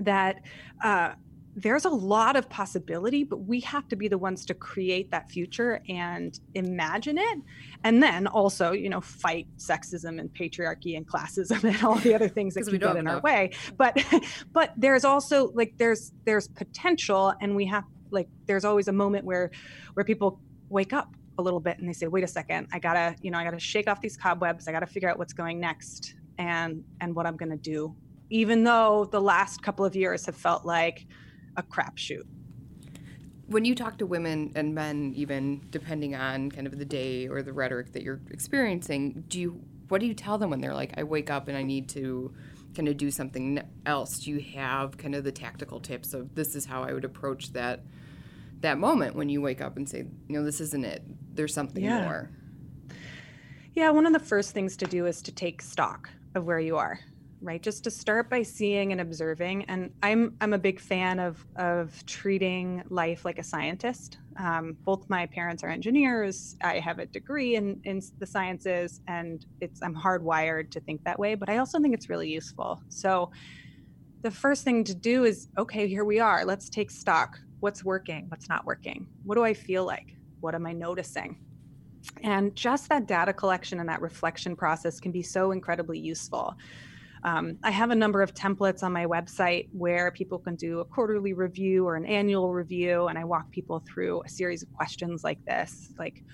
that 0.00 0.40
uh, 0.82 1.12
there's 1.54 1.84
a 1.84 1.90
lot 1.90 2.34
of 2.34 2.48
possibility 2.48 3.24
but 3.24 3.38
we 3.38 3.60
have 3.60 3.86
to 3.86 3.96
be 3.96 4.08
the 4.08 4.16
ones 4.16 4.46
to 4.46 4.54
create 4.54 5.10
that 5.10 5.30
future 5.30 5.82
and 5.88 6.40
imagine 6.54 7.18
it 7.18 7.38
and 7.84 8.02
then 8.02 8.26
also 8.26 8.72
you 8.72 8.88
know 8.88 9.02
fight 9.02 9.46
sexism 9.58 10.18
and 10.18 10.32
patriarchy 10.32 10.96
and 10.96 11.06
classism 11.06 11.62
and 11.68 11.84
all 11.84 11.96
the 11.96 12.14
other 12.14 12.28
things 12.28 12.54
that 12.54 12.64
can 12.64 12.78
get 12.78 12.96
in 12.96 13.06
our 13.06 13.20
way. 13.20 13.50
But 13.76 14.02
but 14.52 14.72
there's 14.76 15.04
also 15.04 15.52
like 15.52 15.74
there's 15.76 16.12
there's 16.24 16.48
potential 16.48 17.34
and 17.40 17.54
we 17.54 17.66
have 17.66 17.84
like 18.10 18.28
there's 18.46 18.64
always 18.64 18.88
a 18.88 18.92
moment 18.92 19.26
where 19.26 19.50
where 19.94 20.04
people 20.04 20.40
wake 20.70 20.94
up 20.94 21.14
a 21.38 21.42
little 21.42 21.60
bit 21.60 21.78
and 21.78 21.88
they 21.88 21.92
say 21.92 22.06
wait 22.06 22.24
a 22.24 22.28
second 22.28 22.68
i 22.72 22.78
gotta 22.78 23.14
you 23.22 23.30
know 23.30 23.38
i 23.38 23.44
gotta 23.44 23.58
shake 23.58 23.88
off 23.88 24.00
these 24.00 24.16
cobwebs 24.16 24.68
i 24.68 24.72
gotta 24.72 24.86
figure 24.86 25.08
out 25.08 25.18
what's 25.18 25.32
going 25.32 25.58
next 25.58 26.14
and 26.38 26.84
and 27.00 27.14
what 27.14 27.26
i'm 27.26 27.36
gonna 27.36 27.56
do. 27.56 27.94
Even 28.30 28.64
though 28.64 29.06
the 29.10 29.20
last 29.20 29.62
couple 29.62 29.84
of 29.84 29.94
years 29.94 30.24
have 30.24 30.36
felt 30.36 30.64
like 30.64 31.06
a 31.56 31.62
crapshoot. 31.62 32.22
When 33.46 33.66
you 33.66 33.74
talk 33.74 33.98
to 33.98 34.06
women 34.06 34.52
and 34.54 34.74
men 34.74 35.12
even 35.14 35.60
depending 35.68 36.14
on 36.14 36.50
kind 36.50 36.66
of 36.66 36.78
the 36.78 36.84
day 36.86 37.28
or 37.28 37.42
the 37.42 37.52
rhetoric 37.52 37.92
that 37.92 38.02
you're 38.02 38.20
experiencing 38.30 39.24
do 39.28 39.38
you 39.38 39.60
what 39.88 40.00
do 40.00 40.06
you 40.06 40.14
tell 40.14 40.38
them 40.38 40.48
when 40.48 40.62
they're 40.62 40.72
like 40.72 40.94
i 40.96 41.02
wake 41.02 41.28
up 41.28 41.48
and 41.48 41.56
i 41.56 41.62
need 41.62 41.88
to 41.90 42.32
kind 42.74 42.88
of 42.88 42.96
do 42.96 43.10
something 43.10 43.60
else? 43.84 44.20
Do 44.20 44.30
you 44.30 44.40
have 44.56 44.96
kind 44.96 45.14
of 45.14 45.24
the 45.24 45.32
tactical 45.32 45.80
tips 45.80 46.14
of 46.14 46.34
this 46.34 46.54
is 46.56 46.64
how 46.64 46.82
i 46.82 46.92
would 46.92 47.04
approach 47.04 47.52
that 47.52 47.84
that 48.62 48.78
moment 48.78 49.14
when 49.16 49.28
you 49.28 49.40
wake 49.40 49.60
up 49.60 49.76
and 49.76 49.88
say, 49.88 49.98
you 49.98 50.38
know, 50.38 50.44
this 50.44 50.60
isn't 50.60 50.84
it. 50.84 51.02
There's 51.34 51.54
something 51.54 51.84
yeah. 51.84 52.04
more. 52.04 52.30
Yeah, 53.74 53.90
one 53.90 54.06
of 54.06 54.12
the 54.12 54.18
first 54.18 54.52
things 54.52 54.76
to 54.78 54.86
do 54.86 55.06
is 55.06 55.22
to 55.22 55.32
take 55.32 55.62
stock 55.62 56.10
of 56.34 56.44
where 56.44 56.60
you 56.60 56.76
are. 56.76 56.98
right 57.42 57.62
just 57.62 57.82
to 57.84 57.90
start 57.90 58.30
by 58.30 58.42
seeing 58.42 58.92
and 58.92 59.00
observing 59.00 59.64
and 59.64 59.90
i'm 60.02 60.34
i'm 60.40 60.52
a 60.52 60.58
big 60.58 60.78
fan 60.80 61.18
of 61.18 61.44
of 61.56 62.04
treating 62.06 62.82
life 62.88 63.24
like 63.24 63.38
a 63.38 63.42
scientist 63.42 64.18
um, 64.38 64.76
both 64.84 65.10
my 65.10 65.26
parents 65.26 65.62
are 65.64 65.68
engineers 65.68 66.56
i 66.62 66.78
have 66.78 66.98
a 67.00 67.06
degree 67.06 67.56
in 67.56 67.80
in 67.84 68.00
the 68.18 68.26
sciences 68.26 69.00
and 69.08 69.44
it's 69.60 69.82
i'm 69.82 69.94
hardwired 69.94 70.70
to 70.70 70.80
think 70.80 71.02
that 71.04 71.18
way 71.18 71.34
but 71.34 71.48
i 71.48 71.58
also 71.58 71.80
think 71.80 71.94
it's 71.94 72.08
really 72.08 72.30
useful 72.30 72.80
so 72.88 73.30
the 74.22 74.30
first 74.30 74.62
thing 74.62 74.84
to 74.84 74.94
do 74.94 75.24
is 75.24 75.48
okay 75.58 75.88
here 75.88 76.04
we 76.04 76.20
are 76.20 76.44
let's 76.44 76.68
take 76.70 76.90
stock 76.90 77.38
what's 77.62 77.84
working 77.84 78.26
what's 78.28 78.48
not 78.48 78.66
working? 78.66 79.06
What 79.24 79.36
do 79.36 79.44
i 79.44 79.54
feel 79.54 79.84
like? 79.84 80.16
What 80.40 80.54
am 80.54 80.66
i 80.66 80.72
noticing? 80.72 81.38
And 82.22 82.54
just 82.56 82.88
that 82.88 83.06
data 83.06 83.32
collection 83.32 83.78
and 83.78 83.88
that 83.88 84.02
reflection 84.02 84.56
process 84.56 84.98
can 84.98 85.12
be 85.12 85.22
so 85.22 85.52
incredibly 85.52 85.98
useful. 85.98 86.56
Um, 87.24 87.58
I 87.62 87.70
have 87.70 87.90
a 87.90 87.94
number 87.94 88.20
of 88.20 88.34
templates 88.34 88.82
on 88.82 88.92
my 88.92 89.06
website 89.06 89.68
where 89.72 90.10
people 90.10 90.40
can 90.40 90.56
do 90.56 90.80
a 90.80 90.84
quarterly 90.84 91.34
review 91.34 91.86
or 91.86 91.94
an 91.94 92.04
annual 92.04 92.52
review, 92.52 93.06
and 93.06 93.16
I 93.16 93.22
walk 93.24 93.50
people 93.52 93.84
through 93.86 94.22
a 94.24 94.28
series 94.28 94.64
of 94.64 94.72
questions 94.72 95.22
like 95.22 95.44
this, 95.44 95.92
like 95.98 96.24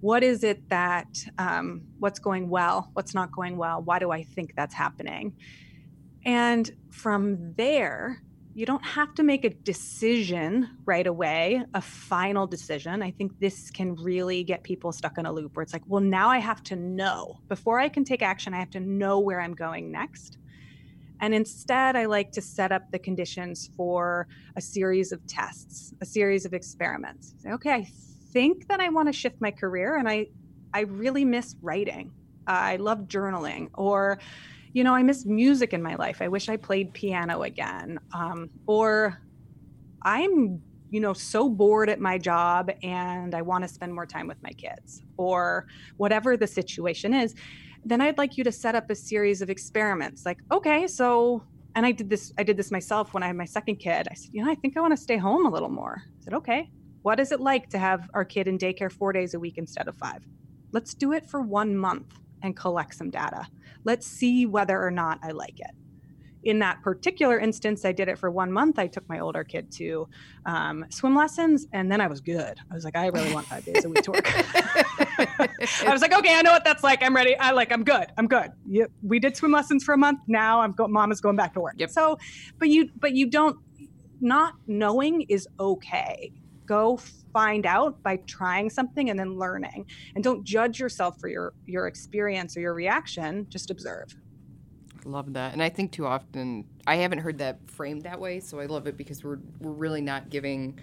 what 0.00 0.22
is 0.22 0.44
it 0.44 0.66
that 0.70 1.22
um, 1.36 1.82
what's 1.98 2.18
going 2.18 2.48
well, 2.48 2.88
what's 2.94 3.14
not 3.14 3.30
going 3.30 3.58
well, 3.58 3.82
why 3.82 3.98
do 3.98 4.10
I 4.10 4.22
think 4.22 4.54
that's 4.56 4.74
happening, 4.74 5.34
and 6.24 6.70
from 6.90 7.54
there. 7.54 8.22
You 8.58 8.66
don't 8.66 8.84
have 8.84 9.14
to 9.14 9.22
make 9.22 9.44
a 9.44 9.50
decision 9.50 10.68
right 10.84 11.06
away, 11.06 11.62
a 11.74 11.80
final 11.80 12.44
decision. 12.44 13.04
I 13.04 13.12
think 13.12 13.38
this 13.38 13.70
can 13.70 13.94
really 13.94 14.42
get 14.42 14.64
people 14.64 14.90
stuck 14.90 15.16
in 15.16 15.26
a 15.26 15.32
loop 15.32 15.54
where 15.54 15.62
it's 15.62 15.72
like, 15.72 15.84
well, 15.86 16.00
now 16.00 16.28
I 16.28 16.38
have 16.38 16.64
to 16.64 16.74
know. 16.74 17.38
Before 17.46 17.78
I 17.78 17.88
can 17.88 18.02
take 18.02 18.20
action, 18.20 18.54
I 18.54 18.58
have 18.58 18.70
to 18.70 18.80
know 18.80 19.20
where 19.20 19.40
I'm 19.40 19.54
going 19.54 19.92
next. 19.92 20.38
And 21.20 21.32
instead, 21.32 21.94
I 21.94 22.06
like 22.06 22.32
to 22.32 22.40
set 22.40 22.72
up 22.72 22.90
the 22.90 22.98
conditions 22.98 23.70
for 23.76 24.26
a 24.56 24.60
series 24.60 25.12
of 25.12 25.24
tests, 25.28 25.94
a 26.00 26.04
series 26.04 26.44
of 26.44 26.52
experiments. 26.52 27.34
Say, 27.38 27.52
okay, 27.52 27.70
I 27.74 27.88
think 28.32 28.66
that 28.66 28.80
I 28.80 28.88
want 28.88 29.06
to 29.06 29.12
shift 29.12 29.40
my 29.40 29.52
career 29.52 29.98
and 29.98 30.08
I, 30.08 30.26
I 30.74 30.80
really 30.80 31.24
miss 31.24 31.54
writing. 31.62 32.10
I 32.48 32.74
love 32.74 33.02
journaling 33.02 33.68
or, 33.74 34.18
you 34.78 34.84
know, 34.84 34.94
I 34.94 35.02
miss 35.02 35.26
music 35.26 35.72
in 35.72 35.82
my 35.82 35.96
life. 35.96 36.22
I 36.22 36.28
wish 36.28 36.48
I 36.48 36.56
played 36.56 36.94
piano 36.94 37.42
again. 37.42 37.98
Um, 38.12 38.48
or 38.64 39.20
I'm, 40.02 40.62
you 40.90 41.00
know, 41.00 41.12
so 41.12 41.48
bored 41.48 41.90
at 41.90 41.98
my 41.98 42.16
job 42.16 42.70
and 42.84 43.34
I 43.34 43.42
want 43.42 43.64
to 43.64 43.68
spend 43.68 43.92
more 43.92 44.06
time 44.06 44.28
with 44.28 44.40
my 44.40 44.52
kids 44.52 45.02
or 45.16 45.66
whatever 45.96 46.36
the 46.36 46.46
situation 46.46 47.12
is 47.12 47.34
then 47.84 48.00
I'd 48.00 48.18
like 48.18 48.36
you 48.36 48.44
to 48.44 48.52
set 48.52 48.74
up 48.74 48.90
a 48.90 48.94
series 48.94 49.40
of 49.40 49.50
experiments. 49.50 50.26
Like, 50.26 50.38
okay, 50.52 50.86
so, 50.86 51.42
and 51.74 51.86
I 51.86 51.92
did 51.92 52.10
this, 52.10 52.32
I 52.38 52.42
did 52.42 52.56
this 52.56 52.70
myself 52.70 53.14
when 53.14 53.22
I 53.22 53.28
had 53.28 53.36
my 53.36 53.46
second 53.46 53.76
kid. 53.76 54.06
I 54.10 54.14
said, 54.14 54.30
you 54.32 54.44
know, 54.44 54.50
I 54.50 54.54
think 54.54 54.76
I 54.76 54.80
want 54.80 54.92
to 54.92 55.02
stay 55.02 55.16
home 55.16 55.46
a 55.46 55.50
little 55.50 55.68
more. 55.68 56.02
I 56.04 56.24
said, 56.24 56.34
okay, 56.34 56.70
what 57.02 57.18
is 57.18 57.32
it 57.32 57.40
like 57.40 57.70
to 57.70 57.78
have 57.78 58.10
our 58.14 58.24
kid 58.24 58.46
in 58.46 58.58
daycare 58.58 58.92
four 58.92 59.12
days 59.12 59.34
a 59.34 59.40
week 59.40 59.58
instead 59.58 59.88
of 59.88 59.96
five? 59.96 60.26
Let's 60.72 60.92
do 60.92 61.12
it 61.12 61.26
for 61.26 61.40
one 61.40 61.76
month 61.76 62.18
and 62.42 62.56
collect 62.56 62.94
some 62.94 63.10
data. 63.10 63.46
Let's 63.84 64.06
see 64.06 64.46
whether 64.46 64.80
or 64.80 64.90
not 64.90 65.18
I 65.22 65.30
like 65.30 65.60
it 65.60 65.74
in 66.44 66.58
that 66.60 66.82
particular 66.82 67.38
instance, 67.38 67.84
I 67.84 67.92
did 67.92 68.08
it 68.08 68.18
for 68.18 68.30
one 68.30 68.52
month. 68.52 68.78
I 68.78 68.86
took 68.86 69.08
my 69.08 69.18
older 69.18 69.44
kid 69.44 69.70
to 69.72 70.08
um, 70.46 70.84
swim 70.88 71.14
lessons, 71.14 71.66
and 71.72 71.90
then 71.90 72.00
I 72.00 72.06
was 72.06 72.20
good. 72.20 72.58
I 72.70 72.74
was 72.74 72.84
like, 72.84 72.96
I 72.96 73.06
really 73.08 73.32
want 73.34 73.46
five 73.46 73.64
days 73.64 73.84
a 73.84 73.88
week 73.88 74.02
to 74.04 74.12
work. 74.12 74.24
I 75.84 75.90
was 75.92 76.00
like, 76.00 76.14
okay, 76.14 76.34
I 76.34 76.42
know 76.42 76.52
what 76.52 76.64
that's 76.64 76.84
like. 76.84 77.02
I'm 77.02 77.14
ready. 77.14 77.36
I 77.36 77.50
like, 77.50 77.72
I'm 77.72 77.84
good. 77.84 78.06
I'm 78.16 78.26
good. 78.26 78.50
We 79.02 79.18
did 79.18 79.36
swim 79.36 79.52
lessons 79.52 79.84
for 79.84 79.94
a 79.94 79.98
month. 79.98 80.20
Now 80.26 80.60
I'm 80.60 80.72
go. 80.72 80.86
Mom 80.88 81.12
is 81.12 81.20
going 81.20 81.36
back 81.36 81.54
to 81.54 81.60
work. 81.60 81.74
Yep. 81.76 81.90
So, 81.90 82.18
but 82.58 82.68
you, 82.68 82.90
but 82.98 83.12
you 83.12 83.28
don't. 83.28 83.58
Not 84.20 84.54
knowing 84.66 85.22
is 85.28 85.46
okay. 85.60 86.32
Go 86.68 86.98
find 87.32 87.64
out 87.66 88.02
by 88.02 88.16
trying 88.26 88.68
something 88.68 89.08
and 89.08 89.18
then 89.18 89.38
learning, 89.38 89.86
and 90.14 90.22
don't 90.22 90.44
judge 90.44 90.78
yourself 90.78 91.18
for 91.18 91.28
your 91.28 91.54
your 91.64 91.86
experience 91.86 92.56
or 92.56 92.60
your 92.60 92.74
reaction. 92.74 93.46
Just 93.48 93.70
observe. 93.70 94.14
Love 95.04 95.32
that. 95.32 95.54
And 95.54 95.62
I 95.62 95.70
think 95.70 95.92
too 95.92 96.06
often 96.06 96.66
I 96.86 96.96
haven't 96.96 97.20
heard 97.20 97.38
that 97.38 97.70
framed 97.70 98.02
that 98.02 98.20
way, 98.20 98.40
so 98.40 98.60
I 98.60 98.66
love 98.66 98.86
it 98.86 98.96
because 98.98 99.24
we're 99.24 99.38
we're 99.60 99.72
really 99.72 100.02
not 100.02 100.28
giving 100.28 100.78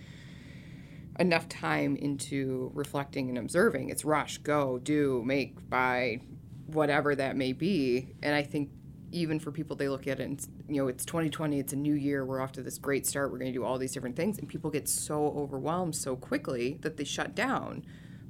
enough 1.20 1.48
time 1.48 1.96
into 1.96 2.72
reflecting 2.74 3.30
and 3.30 3.38
observing. 3.38 3.90
It's 3.90 4.04
rush, 4.04 4.40
go, 4.40 4.80
do, 4.80 5.24
make, 5.26 5.70
buy, 5.70 6.20
whatever 6.66 7.16
that 7.16 7.38
may 7.38 7.54
be. 7.54 8.16
And 8.22 8.36
I 8.36 8.44
think 8.44 8.70
even 9.16 9.40
for 9.40 9.52
people 9.52 9.76
they 9.76 9.88
look 9.88 10.08
at 10.08 10.20
it 10.20 10.24
and 10.24 10.48
you 10.68 10.82
know 10.82 10.88
it's 10.88 11.06
2020 11.06 11.60
it's 11.60 11.74
a 11.74 11.76
new 11.76 11.94
year 11.94 12.26
we're 12.26 12.42
off 12.42 12.52
to 12.52 12.62
this 12.62 12.78
great 12.78 13.06
start 13.06 13.32
we're 13.32 13.38
going 13.38 13.52
to 13.52 13.58
do 13.58 13.64
all 13.64 13.78
these 13.78 13.94
different 13.94 14.16
things 14.16 14.38
and 14.38 14.48
people 14.48 14.70
get 14.70 14.90
so 14.90 15.28
overwhelmed 15.38 15.96
so 15.96 16.16
quickly 16.16 16.78
that 16.82 16.98
they 16.98 17.04
shut 17.04 17.34
down 17.34 17.86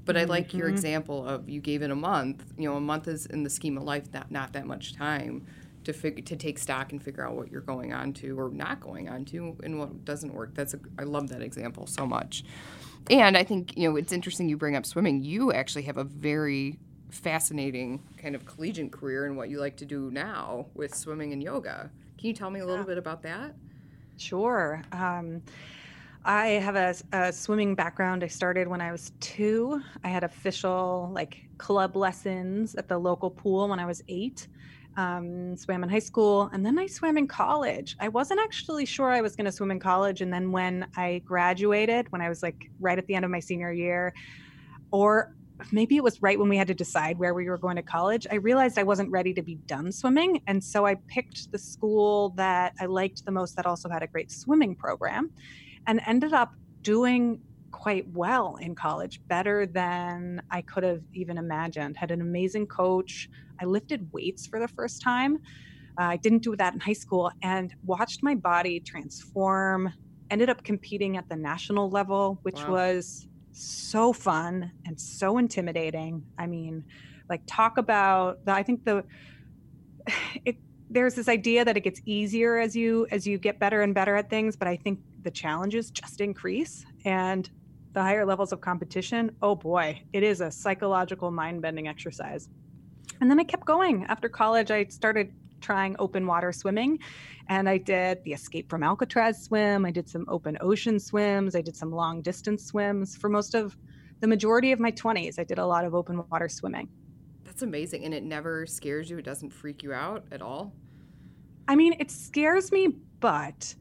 but 0.06 0.16
mm-hmm. 0.16 0.24
i 0.24 0.26
like 0.26 0.54
your 0.54 0.68
mm-hmm. 0.68 0.76
example 0.76 1.28
of 1.28 1.50
you 1.50 1.60
gave 1.60 1.82
it 1.82 1.92
a 1.92 1.96
month 1.96 2.46
you 2.58 2.70
know 2.70 2.76
a 2.76 2.82
month 2.82 3.08
is 3.08 3.26
in 3.26 3.44
the 3.44 3.50
scheme 3.50 3.78
of 3.78 3.84
life 3.84 4.12
not, 4.14 4.30
not 4.32 4.54
that 4.54 4.66
much 4.66 4.96
time 4.96 5.46
to 5.86 5.94
figure 5.94 6.24
to 6.24 6.36
take 6.36 6.60
stock 6.60 6.92
and 6.92 7.02
figure 7.02 7.26
out 7.26 7.36
what 7.36 7.52
you're 7.52 7.62
going 7.62 7.94
on 7.94 8.12
to 8.12 8.38
or 8.40 8.50
not 8.50 8.80
going 8.80 9.08
on 9.08 9.24
to 9.26 9.56
and 9.64 9.80
what 9.80 10.04
doesn't 10.04 10.34
work. 10.34 10.54
That's 10.54 10.74
a, 10.74 10.80
I 11.00 11.04
love 11.04 11.30
that 11.30 11.42
example 11.42 11.88
so 11.88 12.06
much. 12.06 12.44
And 13.10 13.38
I 13.38 13.44
think 13.44 13.78
you 13.78 13.90
know 13.90 13.96
it's 13.96 14.12
interesting 14.12 14.50
you 14.50 14.58
bring 14.58 14.76
up 14.76 14.86
swimming. 14.86 15.24
You 15.24 15.54
actually 15.54 15.84
have 15.84 15.98
a 15.98 16.04
very 16.04 16.80
fascinating 17.16 18.04
kind 18.18 18.36
of 18.36 18.46
collegiate 18.46 18.92
career 18.92 19.26
and 19.26 19.38
what 19.38 19.50
you 19.50 19.60
like 19.60 19.78
to 19.78 19.86
do 19.86 20.12
now 20.12 20.66
with 20.74 20.94
swimming 20.94 21.34
and 21.34 21.42
yoga. 21.42 21.90
Can 22.18 22.28
you 22.28 22.34
tell 22.34 22.50
me 22.50 22.60
a 22.60 22.66
little 22.66 22.84
yeah. 22.84 22.88
bit 22.88 22.98
about 22.98 23.22
that? 23.24 23.56
Sure. 24.18 24.82
Um, 24.92 25.42
I 26.24 26.48
have 26.48 26.76
a, 26.76 26.96
a, 27.14 27.32
swimming 27.32 27.76
background. 27.76 28.24
I 28.24 28.28
started 28.28 28.68
when 28.68 28.82
I 28.82 28.92
was 28.92 29.12
two. 29.20 29.82
I 30.04 30.08
had 30.08 30.24
official 30.24 31.12
like 31.14 31.46
club 31.58 31.96
lessons 31.96 32.76
at 32.76 32.88
the 32.88 32.98
local 32.98 33.30
pool 33.30 33.70
when 33.70 33.80
I 33.80 33.86
was 33.86 34.02
eight 34.08 34.48
um, 34.98 35.56
swam 35.58 35.84
in 35.84 35.90
high 35.90 36.00
school, 36.00 36.50
and 36.54 36.66
then 36.66 36.80
I 36.80 36.88
swam 36.88 37.18
in 37.18 37.28
college. 37.28 37.96
I 38.00 38.08
wasn't 38.08 38.40
actually 38.40 38.86
sure 38.86 39.12
I 39.12 39.22
was 39.22 39.36
going 39.36 39.46
to 39.46 39.52
swim 39.52 39.72
in 39.72 39.80
college. 39.80 40.22
And 40.22 40.32
then 40.32 40.52
when 40.52 40.88
I 40.96 41.22
graduated, 41.26 42.12
when 42.12 42.22
I 42.22 42.30
was 42.30 42.42
like 42.42 42.70
right 42.80 42.98
at 42.98 43.06
the 43.08 43.16
end 43.16 43.26
of 43.26 43.32
my 43.32 43.40
senior 43.40 43.72
year, 43.72 44.14
or 44.92 45.36
maybe 45.72 45.96
it 45.96 46.04
was 46.04 46.22
right 46.22 46.38
when 46.38 46.50
we 46.50 46.58
had 46.58 46.68
to 46.68 46.74
decide 46.74 47.18
where 47.18 47.34
we 47.34 47.50
were 47.50 47.58
going 47.58 47.76
to 47.76 47.82
college, 47.82 48.28
I 48.32 48.36
realized 48.36 48.78
I 48.78 48.84
wasn't 48.84 49.10
ready 49.12 49.34
to 49.34 49.42
be 49.42 49.56
done 49.56 49.92
swimming. 49.92 50.42
And 50.48 50.64
so 50.64 50.86
I 50.86 50.96
picked 51.08 51.52
the 51.52 51.58
school 51.58 52.30
that 52.38 52.74
I 52.80 52.86
liked 52.86 53.26
the 53.26 53.32
most 53.32 53.56
that 53.56 53.66
also 53.66 53.90
had 53.90 54.04
a 54.04 54.08
great 54.08 54.32
swimming 54.32 54.76
program 54.76 55.32
and 55.88 56.02
ended 56.06 56.34
up 56.34 56.54
doing 56.82 57.40
quite 57.72 58.08
well 58.14 58.56
in 58.62 58.74
college, 58.74 59.22
better 59.28 59.66
than 59.66 60.42
I 60.50 60.62
could 60.62 60.84
have 60.84 61.02
even 61.14 61.38
imagined. 61.38 61.98
Had 61.98 62.12
an 62.12 62.22
amazing 62.22 62.68
coach. 62.68 63.30
I 63.60 63.66
lifted 63.66 64.08
weights 64.12 64.48
for 64.48 64.60
the 64.60 64.68
first 64.68 65.02
time. 65.02 65.40
Uh, 65.98 66.04
I 66.04 66.18
didn't 66.18 66.44
do 66.44 66.56
that 66.56 66.74
in 66.74 66.80
high 66.80 66.94
school 66.94 67.32
and 67.42 67.74
watched 67.86 68.24
my 68.24 68.36
body 68.36 68.80
transform. 68.80 69.94
Ended 70.30 70.50
up 70.50 70.64
competing 70.64 71.18
at 71.18 71.30
the 71.30 71.36
national 71.36 71.90
level, 71.90 72.40
which 72.44 72.62
wow. 72.64 72.72
was 72.72 73.28
so 73.56 74.14
fun 74.14 74.72
and 74.86 75.00
so 75.00 75.38
intimidating. 75.38 76.24
I 76.38 76.48
mean, 76.48 76.84
like 77.30 77.42
talk 77.48 77.78
about 77.78 78.46
the, 78.46 78.52
I 78.52 78.64
think 78.64 78.84
the 78.86 79.04
it 80.46 80.58
there's 80.88 81.16
this 81.16 81.28
idea 81.28 81.66
that 81.66 81.76
it 81.76 81.82
gets 81.82 82.00
easier 82.06 82.60
as 82.60 82.76
you 82.76 83.08
as 83.12 83.26
you 83.26 83.38
get 83.38 83.60
better 83.60 83.82
and 83.82 83.94
better 83.94 84.16
at 84.16 84.30
things, 84.30 84.56
but 84.56 84.68
I 84.68 84.76
think 84.76 85.00
the 85.24 85.32
challenges 85.32 85.90
just 85.90 86.22
increase 86.22 86.86
and 87.06 87.50
the 87.94 88.02
higher 88.02 88.26
levels 88.26 88.52
of 88.52 88.62
competition, 88.62 89.32
oh 89.42 89.56
boy, 89.56 90.02
it 90.14 90.22
is 90.22 90.42
a 90.42 90.52
psychological 90.52 91.32
mind 91.32 91.62
bending 91.62 91.88
exercise. 91.88 92.50
And 93.22 93.32
then 93.32 93.40
I 93.40 93.46
kept 93.46 93.66
going. 93.66 94.06
After 94.10 94.28
college, 94.28 94.70
I 94.70 94.84
started 94.86 95.32
trying 95.66 95.96
open 95.98 96.28
water 96.28 96.52
swimming 96.52 97.00
and 97.50 97.68
I 97.68 97.78
did 97.78 98.24
the 98.24 98.34
Escape 98.34 98.70
from 98.70 98.84
Alcatraz 98.84 99.44
swim. 99.44 99.86
I 99.86 99.92
did 99.92 100.08
some 100.08 100.26
open 100.28 100.58
ocean 100.62 101.00
swims. 101.00 101.56
I 101.56 101.62
did 101.62 101.76
some 101.76 101.92
long 101.92 102.22
distance 102.22 102.66
swims. 102.66 103.16
For 103.16 103.30
most 103.30 103.56
of 103.56 103.78
the 104.20 104.28
majority 104.28 104.72
of 104.72 104.80
my 104.80 104.92
20s, 104.92 105.40
I 105.40 105.44
did 105.44 105.58
a 105.58 105.66
lot 105.66 105.86
of 105.86 105.96
open 105.96 106.24
water 106.30 106.50
swimming. 106.50 106.88
That's 107.44 107.64
amazing. 107.64 108.06
And 108.06 108.14
it 108.14 108.24
never 108.24 108.66
scares 108.66 109.10
you, 109.10 109.18
it 109.18 109.26
doesn't 109.26 109.52
freak 109.52 109.82
you 109.84 109.94
out 109.94 110.26
at 110.32 110.42
all? 110.42 110.74
I 111.68 111.76
mean, 111.76 111.96
it 112.00 112.12
scares 112.12 112.72
me, 112.72 112.90
but 113.20 113.74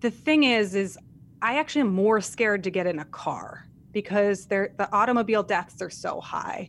the 0.00 0.10
thing 0.10 0.44
is, 0.44 0.74
is 0.74 0.98
I 1.40 1.58
actually 1.58 1.82
am 1.82 1.94
more 1.94 2.20
scared 2.20 2.64
to 2.64 2.70
get 2.70 2.86
in 2.86 2.98
a 2.98 3.04
car 3.06 3.66
because 3.92 4.46
the 4.46 4.70
automobile 4.92 5.42
deaths 5.42 5.80
are 5.80 5.90
so 5.90 6.20
high. 6.20 6.68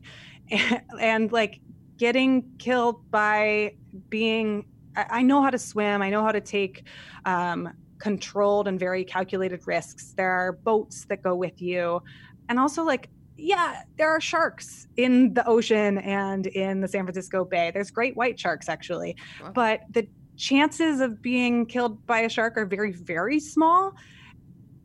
And, 0.50 0.82
and 1.00 1.32
like 1.32 1.60
getting 1.98 2.44
killed 2.60 3.10
by 3.10 3.74
being, 4.10 4.66
I, 4.96 5.22
know 5.22 5.42
how 5.42 5.50
to 5.50 5.60
swim, 5.60 6.02
I 6.02 6.10
know 6.10 6.24
how 6.24 6.32
to 6.32 6.42
take 6.42 6.88
um, 7.26 7.74
controlled 8.00 8.68
and 8.68 8.80
very 8.80 9.04
calculated 9.04 9.62
risks. 9.66 10.14
There 10.16 10.30
are 10.30 10.54
boats 10.54 11.06
that 11.06 11.22
go 11.22 11.36
with 11.36 11.62
you. 11.62 12.02
And 12.50 12.60
also, 12.60 12.84
like, 12.84 13.10
yeah, 13.38 13.84
there 13.98 14.10
are 14.10 14.22
sharks 14.22 14.88
in 14.98 15.34
the 15.34 15.46
ocean 15.48 16.00
and 16.00 16.48
in 16.48 16.82
the 16.82 16.88
San 16.88 17.04
Francisco 17.04 17.46
Bay. 17.46 17.72
There's 17.74 17.92
great 17.92 18.16
white 18.16 18.40
sharks, 18.40 18.68
actually. 18.70 19.16
Wow. 19.42 19.52
But 19.54 19.82
the 19.92 20.08
chances 20.38 21.02
of 21.02 21.22
being 21.22 21.66
killed 21.66 22.06
by 22.08 22.22
a 22.22 22.30
shark 22.30 22.58
are 22.58 22.66
very, 22.66 22.92
very 22.92 23.40
small. 23.40 23.94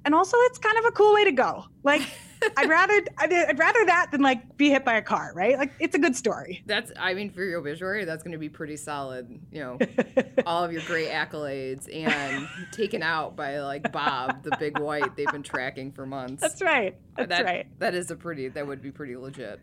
And 0.05 0.15
also, 0.15 0.37
it's 0.41 0.59
kind 0.59 0.79
of 0.79 0.85
a 0.87 0.93
cool 0.93 1.15
way 1.15 1.25
to 1.25 1.33
go. 1.33 1.65
Like, 1.83 2.03
I'd 2.57 2.69
rather 2.69 3.01
I'd, 3.19 3.33
I'd, 3.33 3.59
rather 3.59 3.85
that 3.87 4.11
than 4.11 4.23
like 4.23 4.57
be 4.57 4.71
hit 4.71 4.85
by 4.85 4.95
a 4.95 5.03
car, 5.03 5.33
right? 5.35 5.57
Like, 5.57 5.73
it's 5.79 5.95
a 5.95 5.99
good 5.99 6.17
story. 6.17 6.63
That's 6.67 6.93
I 6.99 7.15
mean, 7.15 7.31
for 7.31 7.43
your 7.43 7.61
obituary, 7.61 8.05
that's 8.05 8.23
going 8.23 8.33
to 8.33 8.39
be 8.39 8.49
pretty 8.49 8.77
solid. 8.77 9.41
You 9.51 9.61
know, 9.61 9.79
all 10.47 10.65
of 10.65 10.73
your 10.73 10.83
great 10.83 11.11
accolades 11.11 11.89
and 11.93 12.49
taken 12.73 13.03
out 13.03 13.37
by 13.37 13.61
like 13.61 13.93
Bob, 13.93 14.43
the 14.43 14.57
big 14.59 14.79
white 14.79 15.17
they've 15.17 15.31
been 15.31 15.43
tracking 15.43 15.93
for 15.93 16.07
months. 16.07 16.41
That's 16.41 16.63
right. 16.63 16.97
That's 17.17 17.29
that, 17.29 17.45
right. 17.45 17.67
That 17.79 17.95
is 17.95 18.11
a 18.11 18.17
pretty. 18.17 18.49
That 18.49 18.67
would 18.67 18.83
be 18.83 18.91
pretty 18.91 19.17
legit 19.17 19.61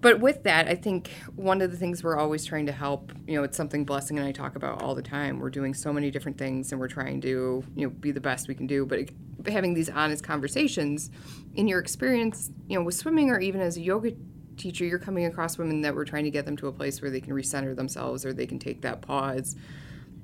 but 0.00 0.20
with 0.20 0.44
that, 0.44 0.66
I 0.66 0.74
think 0.74 1.10
one 1.36 1.60
of 1.60 1.70
the 1.70 1.76
things 1.76 2.02
we're 2.02 2.16
always 2.16 2.44
trying 2.44 2.66
to 2.66 2.72
help, 2.72 3.12
you 3.26 3.36
know, 3.36 3.42
it's 3.42 3.56
something 3.56 3.84
Blessing 3.84 4.18
and 4.18 4.26
I 4.26 4.32
talk 4.32 4.56
about 4.56 4.80
all 4.80 4.94
the 4.94 5.02
time. 5.02 5.40
We're 5.40 5.50
doing 5.50 5.74
so 5.74 5.92
many 5.92 6.10
different 6.10 6.38
things 6.38 6.72
and 6.72 6.80
we're 6.80 6.88
trying 6.88 7.20
to, 7.22 7.62
you 7.76 7.86
know, 7.86 7.90
be 7.90 8.10
the 8.10 8.20
best 8.20 8.48
we 8.48 8.54
can 8.54 8.66
do. 8.66 8.86
But 8.86 9.10
having 9.46 9.74
these 9.74 9.90
honest 9.90 10.24
conversations, 10.24 11.10
in 11.54 11.68
your 11.68 11.80
experience, 11.80 12.50
you 12.68 12.78
know, 12.78 12.84
with 12.84 12.94
swimming 12.94 13.30
or 13.30 13.40
even 13.40 13.60
as 13.60 13.76
a 13.76 13.80
yoga 13.80 14.12
teacher, 14.56 14.84
you're 14.84 14.98
coming 14.98 15.26
across 15.26 15.58
women 15.58 15.82
that 15.82 15.94
we're 15.94 16.04
trying 16.04 16.24
to 16.24 16.30
get 16.30 16.46
them 16.46 16.56
to 16.58 16.68
a 16.68 16.72
place 16.72 17.02
where 17.02 17.10
they 17.10 17.20
can 17.20 17.34
recenter 17.34 17.76
themselves 17.76 18.24
or 18.24 18.32
they 18.32 18.46
can 18.46 18.58
take 18.58 18.80
that 18.82 19.02
pause. 19.02 19.56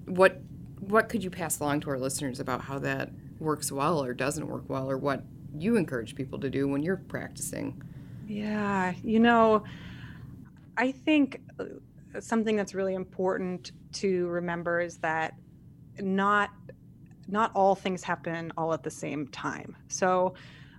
What 0.07 0.41
what 0.81 1.09
could 1.09 1.25
you 1.25 1.31
pass 1.31 1.59
along 1.59 1.81
to 1.81 1.91
our 1.91 1.99
listeners 1.99 2.39
about 2.39 2.61
how 2.63 2.79
that 2.79 3.11
works 3.39 3.73
well 3.73 4.03
or 4.03 4.15
doesn't 4.15 4.47
work 4.47 4.65
well 4.69 4.89
or 4.89 4.97
what 4.97 5.25
you 5.59 5.77
encourage 5.77 6.15
people 6.15 6.39
to 6.39 6.49
do 6.49 6.69
when 6.69 6.83
you're 6.83 6.97
practicing? 6.97 7.83
Yeah, 8.27 8.95
you 9.03 9.21
know, 9.21 9.65
I 10.77 10.93
think 10.93 11.41
uh, 11.61 12.21
something 12.21 12.57
that's 12.57 12.75
really 12.75 12.95
important 12.95 13.73
to 13.95 14.27
remember 14.27 14.81
is 14.81 14.99
that 14.99 15.35
not 16.01 16.51
not 17.29 17.51
all 17.55 17.75
things 17.75 18.05
happen 18.05 18.53
all 18.57 18.73
at 18.73 18.85
the 18.85 18.91
same 18.91 19.27
time. 19.29 19.77
So 19.89 20.35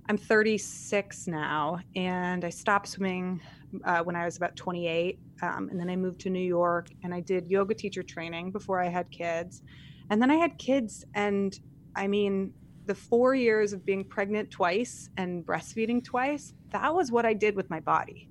I'm 0.08 0.18
36 0.18 1.28
now, 1.28 1.80
and 1.96 2.46
I 2.46 2.50
stopped 2.50 2.88
swimming 2.88 3.42
uh, 3.84 4.02
when 4.04 4.16
I 4.16 4.24
was 4.24 4.38
about 4.38 4.56
28. 4.56 5.20
Um, 5.42 5.68
and 5.70 5.80
then 5.80 5.90
I 5.90 5.96
moved 5.96 6.22
to 6.22 6.30
New 6.30 6.40
York 6.40 6.90
and 7.04 7.14
I 7.14 7.20
did 7.20 7.48
yoga 7.48 7.76
teacher 7.76 8.02
training 8.02 8.52
before 8.52 8.82
I 8.82 8.88
had 8.88 9.12
kids. 9.12 9.62
And 10.10 10.22
then 10.22 10.32
I 10.32 10.36
had 10.36 10.58
kids, 10.58 11.06
and 11.14 11.60
I 11.96 12.08
mean, 12.08 12.54
the 12.88 12.96
four 12.96 13.36
years 13.36 13.74
of 13.74 13.86
being 13.86 14.04
pregnant 14.04 14.50
twice 14.50 15.10
and 15.18 15.46
breastfeeding 15.46 16.04
twice, 16.04 16.54
that 16.72 16.94
was 16.94 17.12
what 17.12 17.26
I 17.26 17.34
did 17.34 17.56
with 17.56 17.70
my 17.70 17.80
body. 17.80 18.30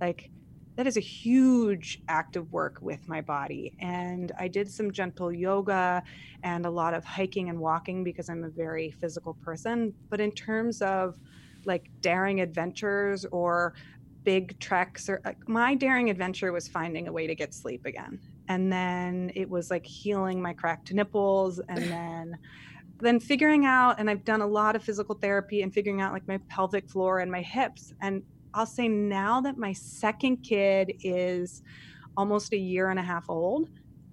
Like, 0.00 0.30
that 0.76 0.86
is 0.86 0.98
a 0.98 1.00
huge 1.00 2.02
act 2.08 2.36
of 2.36 2.52
work 2.52 2.78
with 2.82 3.08
my 3.08 3.22
body. 3.22 3.74
And 3.80 4.30
I 4.38 4.46
did 4.46 4.70
some 4.70 4.92
gentle 4.92 5.32
yoga 5.32 6.02
and 6.42 6.66
a 6.66 6.70
lot 6.70 6.92
of 6.92 7.02
hiking 7.02 7.48
and 7.48 7.58
walking 7.58 8.04
because 8.04 8.28
I'm 8.28 8.44
a 8.44 8.50
very 8.50 8.90
physical 8.90 9.34
person. 9.42 9.94
But 10.10 10.20
in 10.20 10.32
terms 10.32 10.82
of 10.82 11.18
like 11.64 11.90
daring 12.02 12.42
adventures 12.42 13.24
or 13.32 13.74
big 14.22 14.58
treks, 14.58 15.08
or 15.08 15.22
like 15.24 15.48
my 15.48 15.74
daring 15.74 16.10
adventure 16.10 16.52
was 16.52 16.68
finding 16.68 17.08
a 17.08 17.12
way 17.12 17.26
to 17.26 17.34
get 17.34 17.54
sleep 17.54 17.86
again. 17.86 18.20
And 18.48 18.70
then 18.70 19.32
it 19.34 19.48
was 19.48 19.70
like 19.70 19.86
healing 19.86 20.42
my 20.42 20.52
cracked 20.52 20.92
nipples 20.92 21.58
and 21.70 21.78
then 21.90 22.38
then 22.98 23.20
figuring 23.20 23.64
out 23.64 23.98
and 23.98 24.08
i've 24.08 24.24
done 24.24 24.40
a 24.40 24.46
lot 24.46 24.76
of 24.76 24.82
physical 24.82 25.14
therapy 25.14 25.62
and 25.62 25.72
figuring 25.72 26.00
out 26.00 26.12
like 26.12 26.26
my 26.26 26.38
pelvic 26.48 26.88
floor 26.88 27.20
and 27.20 27.30
my 27.30 27.42
hips 27.42 27.92
and 28.00 28.22
i'll 28.54 28.66
say 28.66 28.88
now 28.88 29.40
that 29.40 29.56
my 29.58 29.72
second 29.72 30.38
kid 30.38 30.92
is 31.02 31.62
almost 32.16 32.52
a 32.52 32.58
year 32.58 32.90
and 32.90 32.98
a 32.98 33.02
half 33.02 33.28
old 33.28 33.68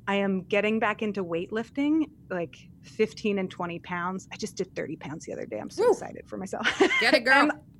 i 0.07 0.15
am 0.15 0.41
getting 0.43 0.79
back 0.79 1.01
into 1.01 1.23
weightlifting 1.23 2.09
like 2.29 2.69
15 2.83 3.39
and 3.39 3.49
20 3.49 3.79
pounds. 3.79 4.27
I 4.31 4.37
just 4.37 4.55
did 4.55 4.73
30 4.75 4.97
pounds 4.97 5.25
the 5.25 5.33
other 5.33 5.45
day. 5.45 5.59
I'm 5.59 5.69
so 5.69 5.83
Woo. 5.83 5.91
excited 5.91 6.27
for 6.27 6.37
myself. 6.37 6.67
Get 6.99 7.13
it 7.13 7.19
girl. 7.25 7.49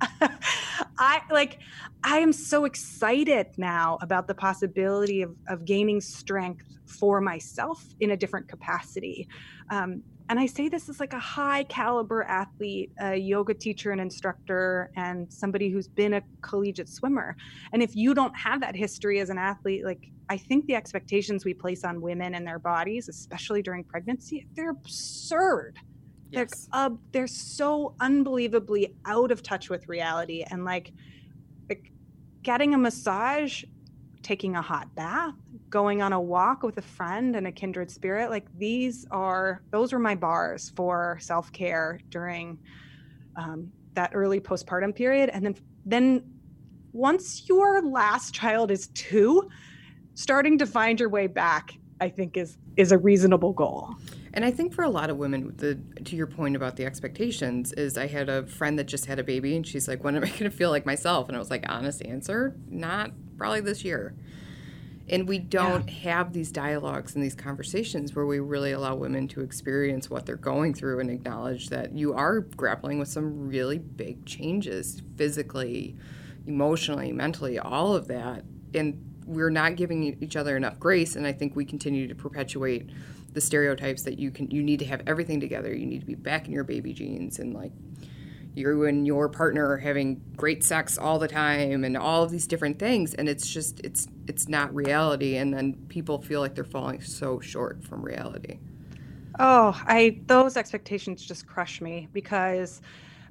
I 0.98 1.22
like 1.30 1.58
i 2.02 2.18
am 2.18 2.32
so 2.32 2.64
excited 2.64 3.46
now 3.56 3.98
about 4.00 4.26
the 4.26 4.34
possibility 4.34 5.22
of, 5.22 5.34
of 5.48 5.64
gaining 5.64 6.00
strength 6.00 6.66
for 6.86 7.20
myself 7.20 7.84
in 8.00 8.10
a 8.10 8.16
different 8.16 8.48
capacity. 8.48 9.28
Um, 9.70 10.02
and 10.28 10.40
I 10.40 10.46
say 10.46 10.68
this 10.68 10.88
as 10.88 11.00
like 11.00 11.12
a 11.12 11.18
high 11.18 11.64
caliber 11.64 12.22
athlete, 12.24 12.90
a 12.98 13.14
yoga 13.14 13.52
teacher 13.52 13.92
and 13.92 14.00
instructor, 14.00 14.90
and 14.96 15.30
somebody 15.30 15.68
who's 15.68 15.86
been 15.86 16.14
a 16.14 16.22
collegiate 16.40 16.88
swimmer. 16.88 17.36
And 17.72 17.82
if 17.82 17.94
you 17.94 18.14
don't 18.14 18.34
have 18.36 18.60
that 18.62 18.74
history 18.74 19.20
as 19.20 19.28
an 19.28 19.36
athlete, 19.36 19.84
like 19.84 20.10
I 20.30 20.38
think 20.38 20.66
the 20.66 20.76
expectations 20.76 21.44
we 21.44 21.52
place 21.52 21.84
on 21.84 22.00
women 22.00 22.34
and 22.34 22.46
their 22.46 22.58
bodies, 22.58 23.08
especially 23.08 23.60
during 23.60 23.84
pregnancy, 23.84 24.46
they're 24.54 24.70
absurd. 24.70 25.78
Yes. 26.30 26.68
They're, 26.72 26.80
uh, 26.80 26.90
they're 27.12 27.26
so 27.26 27.94
unbelievably 28.00 28.94
out 29.04 29.30
of 29.30 29.42
touch 29.42 29.68
with 29.68 29.86
reality. 29.88 30.42
And 30.50 30.64
like, 30.64 30.92
like 31.68 31.92
getting 32.42 32.72
a 32.72 32.78
massage, 32.78 33.64
taking 34.22 34.56
a 34.56 34.62
hot 34.62 34.94
bath, 34.94 35.34
going 35.74 36.02
on 36.02 36.12
a 36.12 36.20
walk 36.20 36.62
with 36.62 36.78
a 36.78 36.82
friend 36.82 37.34
and 37.34 37.48
a 37.48 37.50
kindred 37.50 37.90
spirit 37.90 38.30
like 38.30 38.46
these 38.58 39.08
are 39.10 39.60
those 39.72 39.92
were 39.92 39.98
my 39.98 40.14
bars 40.14 40.72
for 40.76 41.18
self-care 41.20 41.98
during 42.10 42.56
um, 43.34 43.68
that 43.94 44.12
early 44.14 44.38
postpartum 44.38 44.94
period 44.94 45.28
and 45.30 45.44
then 45.44 45.56
then 45.84 46.22
once 46.92 47.48
your 47.48 47.82
last 47.82 48.32
child 48.32 48.70
is 48.70 48.86
two 48.94 49.50
starting 50.14 50.56
to 50.56 50.64
find 50.64 51.00
your 51.00 51.08
way 51.08 51.26
back 51.26 51.76
i 52.00 52.08
think 52.08 52.36
is 52.36 52.56
is 52.76 52.92
a 52.92 52.98
reasonable 52.98 53.52
goal 53.52 53.96
and 54.36 54.44
I 54.44 54.50
think 54.50 54.74
for 54.74 54.82
a 54.82 54.90
lot 54.90 55.10
of 55.10 55.16
women, 55.16 55.54
the 55.58 55.78
to 56.02 56.16
your 56.16 56.26
point 56.26 56.56
about 56.56 56.74
the 56.74 56.84
expectations 56.84 57.72
is 57.74 57.96
I 57.96 58.08
had 58.08 58.28
a 58.28 58.44
friend 58.44 58.76
that 58.80 58.86
just 58.86 59.06
had 59.06 59.20
a 59.20 59.22
baby 59.22 59.54
and 59.54 59.64
she's 59.64 59.86
like, 59.86 60.02
when 60.02 60.16
am 60.16 60.24
I 60.24 60.26
going 60.26 60.42
to 60.42 60.50
feel 60.50 60.70
like 60.70 60.84
myself? 60.84 61.28
And 61.28 61.36
I 61.36 61.38
was 61.38 61.50
like, 61.50 61.64
honest 61.68 62.04
answer, 62.04 62.56
not 62.68 63.12
probably 63.38 63.60
this 63.60 63.84
year. 63.84 64.12
And 65.08 65.28
we 65.28 65.38
don't 65.38 65.86
yeah. 65.86 66.12
have 66.12 66.32
these 66.32 66.50
dialogues 66.50 67.14
and 67.14 67.22
these 67.22 67.34
conversations 67.34 68.14
where 68.14 68.24
we 68.24 68.40
really 68.40 68.72
allow 68.72 68.94
women 68.94 69.28
to 69.28 69.42
experience 69.42 70.08
what 70.08 70.24
they're 70.24 70.36
going 70.36 70.72
through 70.72 71.00
and 71.00 71.10
acknowledge 71.10 71.68
that 71.68 71.92
you 71.92 72.14
are 72.14 72.40
grappling 72.40 72.98
with 72.98 73.08
some 73.08 73.46
really 73.48 73.78
big 73.78 74.24
changes 74.24 75.02
physically, 75.16 75.96
emotionally, 76.46 77.12
mentally, 77.12 77.58
all 77.58 77.94
of 77.94 78.08
that. 78.08 78.44
And 78.72 78.98
we're 79.26 79.50
not 79.50 79.76
giving 79.76 80.16
each 80.22 80.36
other 80.36 80.56
enough 80.56 80.78
grace. 80.78 81.16
And 81.16 81.26
I 81.26 81.32
think 81.32 81.54
we 81.54 81.64
continue 81.64 82.08
to 82.08 82.14
perpetuate 82.14 82.90
the 83.32 83.40
stereotypes 83.40 84.02
that 84.02 84.18
you 84.18 84.30
can 84.30 84.50
you 84.50 84.62
need 84.62 84.78
to 84.78 84.84
have 84.86 85.02
everything 85.06 85.40
together. 85.40 85.74
You 85.74 85.86
need 85.86 86.00
to 86.00 86.06
be 86.06 86.14
back 86.14 86.46
in 86.46 86.52
your 86.52 86.64
baby 86.64 86.92
jeans 86.92 87.38
and 87.40 87.52
like 87.52 87.72
you 88.54 88.84
and 88.84 89.06
your 89.06 89.28
partner 89.28 89.68
are 89.68 89.76
having 89.76 90.20
great 90.36 90.62
sex 90.62 90.96
all 90.96 91.18
the 91.18 91.28
time 91.28 91.84
and 91.84 91.96
all 91.96 92.22
of 92.22 92.30
these 92.30 92.46
different 92.46 92.78
things 92.78 93.14
and 93.14 93.28
it's 93.28 93.48
just 93.48 93.80
it's 93.80 94.06
it's 94.28 94.48
not 94.48 94.72
reality 94.74 95.36
and 95.36 95.52
then 95.52 95.74
people 95.88 96.20
feel 96.20 96.40
like 96.40 96.54
they're 96.54 96.64
falling 96.64 97.00
so 97.00 97.40
short 97.40 97.82
from 97.84 98.02
reality. 98.02 98.58
Oh 99.38 99.78
i 99.86 100.20
those 100.26 100.56
expectations 100.56 101.24
just 101.24 101.46
crush 101.46 101.80
me 101.80 102.08
because 102.12 102.80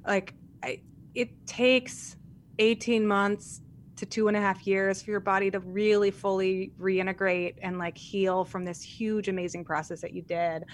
like 0.06 0.34
I, 0.62 0.80
it 1.14 1.46
takes 1.46 2.16
18 2.58 3.06
months 3.06 3.62
to 3.96 4.06
two 4.06 4.28
and 4.28 4.36
a 4.36 4.40
half 4.40 4.66
years 4.66 5.02
for 5.02 5.10
your 5.10 5.20
body 5.20 5.50
to 5.50 5.60
really 5.60 6.10
fully 6.10 6.72
reintegrate 6.78 7.54
and 7.62 7.78
like 7.78 7.96
heal 7.96 8.44
from 8.44 8.64
this 8.64 8.82
huge 8.82 9.28
amazing 9.28 9.64
process 9.64 10.00
that 10.00 10.12
you 10.12 10.22
did 10.22 10.64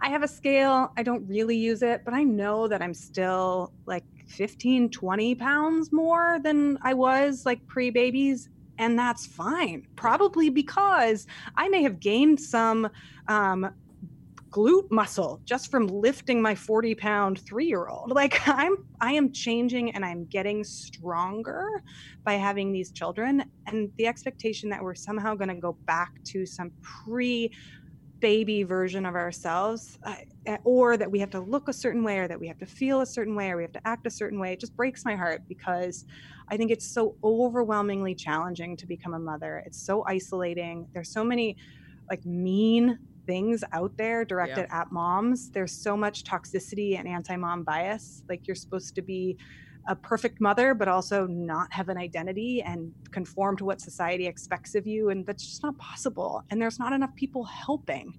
I 0.00 0.08
have 0.10 0.22
a 0.22 0.28
scale. 0.28 0.92
I 0.96 1.02
don't 1.02 1.26
really 1.28 1.56
use 1.56 1.82
it, 1.82 2.02
but 2.04 2.14
I 2.14 2.22
know 2.22 2.68
that 2.68 2.82
I'm 2.82 2.94
still 2.94 3.72
like 3.86 4.04
15, 4.28 4.90
20 4.90 5.34
pounds 5.34 5.92
more 5.92 6.38
than 6.42 6.78
I 6.82 6.94
was 6.94 7.44
like 7.46 7.66
pre 7.66 7.90
babies. 7.90 8.48
And 8.78 8.96
that's 8.96 9.26
fine, 9.26 9.86
probably 9.96 10.50
because 10.50 11.26
I 11.56 11.68
may 11.68 11.82
have 11.82 11.98
gained 11.98 12.38
some 12.38 12.88
um, 13.26 13.74
glute 14.50 14.90
muscle 14.90 15.40
just 15.44 15.70
from 15.70 15.86
lifting 15.86 16.40
my 16.40 16.54
40 16.54 16.94
pound 16.94 17.40
three 17.40 17.66
year 17.66 17.88
old. 17.88 18.12
Like 18.12 18.40
I'm, 18.48 18.76
I 19.00 19.12
am 19.12 19.32
changing 19.32 19.94
and 19.94 20.04
I'm 20.04 20.24
getting 20.26 20.64
stronger 20.64 21.82
by 22.24 22.34
having 22.34 22.72
these 22.72 22.90
children. 22.90 23.44
And 23.66 23.90
the 23.96 24.06
expectation 24.06 24.70
that 24.70 24.82
we're 24.82 24.94
somehow 24.94 25.34
going 25.34 25.48
to 25.48 25.54
go 25.54 25.76
back 25.86 26.12
to 26.26 26.46
some 26.46 26.70
pre 26.82 27.52
baby 28.20 28.62
version 28.62 29.06
of 29.06 29.14
ourselves 29.14 29.98
uh, 30.04 30.56
or 30.64 30.96
that 30.96 31.10
we 31.10 31.18
have 31.18 31.30
to 31.30 31.40
look 31.40 31.68
a 31.68 31.72
certain 31.72 32.02
way 32.02 32.18
or 32.18 32.28
that 32.28 32.38
we 32.38 32.48
have 32.48 32.58
to 32.58 32.66
feel 32.66 33.00
a 33.00 33.06
certain 33.06 33.34
way 33.34 33.50
or 33.50 33.56
we 33.56 33.62
have 33.62 33.72
to 33.72 33.86
act 33.86 34.06
a 34.06 34.10
certain 34.10 34.38
way 34.38 34.52
it 34.52 34.60
just 34.60 34.76
breaks 34.76 35.04
my 35.04 35.14
heart 35.14 35.42
because 35.48 36.04
i 36.48 36.56
think 36.56 36.70
it's 36.70 36.86
so 36.86 37.14
overwhelmingly 37.22 38.14
challenging 38.14 38.76
to 38.76 38.86
become 38.86 39.14
a 39.14 39.18
mother. 39.18 39.62
It's 39.66 39.80
so 39.80 40.04
isolating. 40.06 40.86
There's 40.92 41.10
so 41.10 41.24
many 41.24 41.56
like 42.10 42.24
mean 42.24 42.98
things 43.26 43.62
out 43.72 43.94
there 43.96 44.24
directed 44.24 44.66
yeah. 44.68 44.80
at 44.80 44.90
moms. 44.90 45.50
There's 45.50 45.72
so 45.72 45.96
much 45.96 46.24
toxicity 46.24 46.98
and 46.98 47.06
anti-mom 47.06 47.62
bias. 47.62 48.22
Like 48.28 48.46
you're 48.46 48.56
supposed 48.56 48.94
to 48.94 49.02
be 49.02 49.36
a 49.88 49.96
perfect 49.96 50.38
mother, 50.40 50.74
but 50.74 50.86
also 50.86 51.26
not 51.26 51.72
have 51.72 51.88
an 51.88 51.96
identity 51.96 52.62
and 52.62 52.92
conform 53.10 53.56
to 53.56 53.64
what 53.64 53.80
society 53.80 54.26
expects 54.26 54.74
of 54.74 54.86
you. 54.86 55.08
And 55.08 55.26
that's 55.26 55.44
just 55.44 55.62
not 55.62 55.76
possible. 55.78 56.44
And 56.50 56.60
there's 56.60 56.78
not 56.78 56.92
enough 56.92 57.14
people 57.16 57.42
helping. 57.44 58.16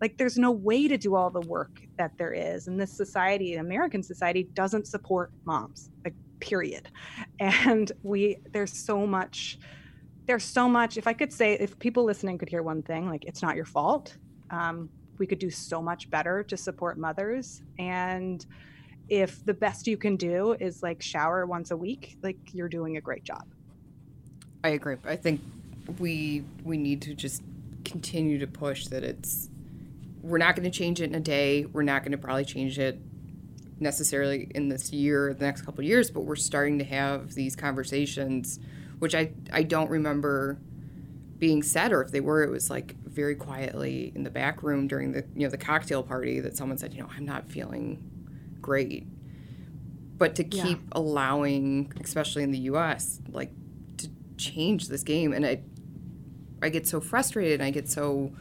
Like, 0.00 0.16
there's 0.16 0.38
no 0.38 0.50
way 0.50 0.88
to 0.88 0.96
do 0.96 1.14
all 1.14 1.28
the 1.28 1.42
work 1.42 1.82
that 1.98 2.16
there 2.16 2.32
is. 2.32 2.68
And 2.68 2.80
this 2.80 2.90
society, 2.90 3.56
American 3.56 4.02
society, 4.02 4.44
doesn't 4.54 4.86
support 4.86 5.30
moms, 5.44 5.90
like, 6.04 6.14
period. 6.40 6.88
And 7.38 7.92
we, 8.02 8.38
there's 8.52 8.72
so 8.72 9.06
much, 9.06 9.58
there's 10.26 10.44
so 10.44 10.68
much. 10.68 10.96
If 10.96 11.06
I 11.06 11.12
could 11.12 11.32
say, 11.32 11.52
if 11.54 11.78
people 11.78 12.04
listening 12.04 12.38
could 12.38 12.48
hear 12.48 12.62
one 12.62 12.82
thing, 12.82 13.08
like, 13.10 13.26
it's 13.26 13.42
not 13.42 13.56
your 13.56 13.66
fault. 13.66 14.16
Um, 14.48 14.88
we 15.18 15.26
could 15.26 15.38
do 15.38 15.50
so 15.50 15.82
much 15.82 16.08
better 16.08 16.42
to 16.44 16.56
support 16.56 16.96
mothers. 16.96 17.62
And, 17.78 18.46
if 19.10 19.44
the 19.44 19.52
best 19.52 19.88
you 19.88 19.96
can 19.96 20.16
do 20.16 20.52
is 20.58 20.82
like 20.82 21.02
shower 21.02 21.44
once 21.44 21.72
a 21.72 21.76
week, 21.76 22.16
like 22.22 22.38
you're 22.52 22.68
doing 22.68 22.96
a 22.96 23.00
great 23.00 23.24
job. 23.24 23.44
I 24.62 24.70
agree. 24.70 24.96
I 25.04 25.16
think 25.16 25.40
we 25.98 26.44
we 26.64 26.78
need 26.78 27.02
to 27.02 27.14
just 27.14 27.42
continue 27.84 28.38
to 28.38 28.46
push 28.46 28.86
that 28.86 29.02
it's 29.02 29.50
we're 30.22 30.38
not 30.38 30.54
going 30.54 30.70
to 30.70 30.76
change 30.76 31.00
it 31.00 31.04
in 31.04 31.14
a 31.14 31.20
day. 31.20 31.64
We're 31.64 31.82
not 31.82 32.02
going 32.02 32.12
to 32.12 32.18
probably 32.18 32.44
change 32.44 32.78
it 32.78 33.00
necessarily 33.80 34.48
in 34.54 34.68
this 34.68 34.92
year, 34.92 35.34
the 35.34 35.44
next 35.44 35.62
couple 35.62 35.82
years, 35.82 36.10
but 36.10 36.20
we're 36.20 36.36
starting 36.36 36.78
to 36.78 36.84
have 36.84 37.34
these 37.34 37.56
conversations, 37.56 38.60
which 39.00 39.14
I 39.14 39.32
I 39.52 39.64
don't 39.64 39.90
remember 39.90 40.58
being 41.38 41.62
said, 41.62 41.90
or 41.90 42.02
if 42.02 42.12
they 42.12 42.20
were, 42.20 42.44
it 42.44 42.50
was 42.50 42.70
like 42.70 42.94
very 43.06 43.34
quietly 43.34 44.12
in 44.14 44.22
the 44.22 44.30
back 44.30 44.62
room 44.62 44.86
during 44.86 45.10
the 45.10 45.24
you 45.34 45.42
know 45.46 45.50
the 45.50 45.58
cocktail 45.58 46.04
party 46.04 46.38
that 46.38 46.56
someone 46.56 46.78
said, 46.78 46.94
you 46.94 47.00
know, 47.00 47.08
I'm 47.16 47.24
not 47.24 47.50
feeling 47.50 48.19
great. 48.60 49.06
But 50.16 50.34
to 50.36 50.44
keep 50.44 50.78
yeah. 50.78 50.92
allowing, 50.92 51.92
especially 52.02 52.42
in 52.42 52.50
the 52.50 52.58
US, 52.58 53.20
like 53.30 53.52
to 53.98 54.08
change 54.36 54.88
this 54.88 55.02
game 55.02 55.32
and 55.32 55.46
I 55.46 55.62
I 56.62 56.68
get 56.68 56.86
so 56.86 57.00
frustrated 57.00 57.60
and 57.60 57.62
I 57.62 57.70
get 57.70 57.88
so 57.88 58.32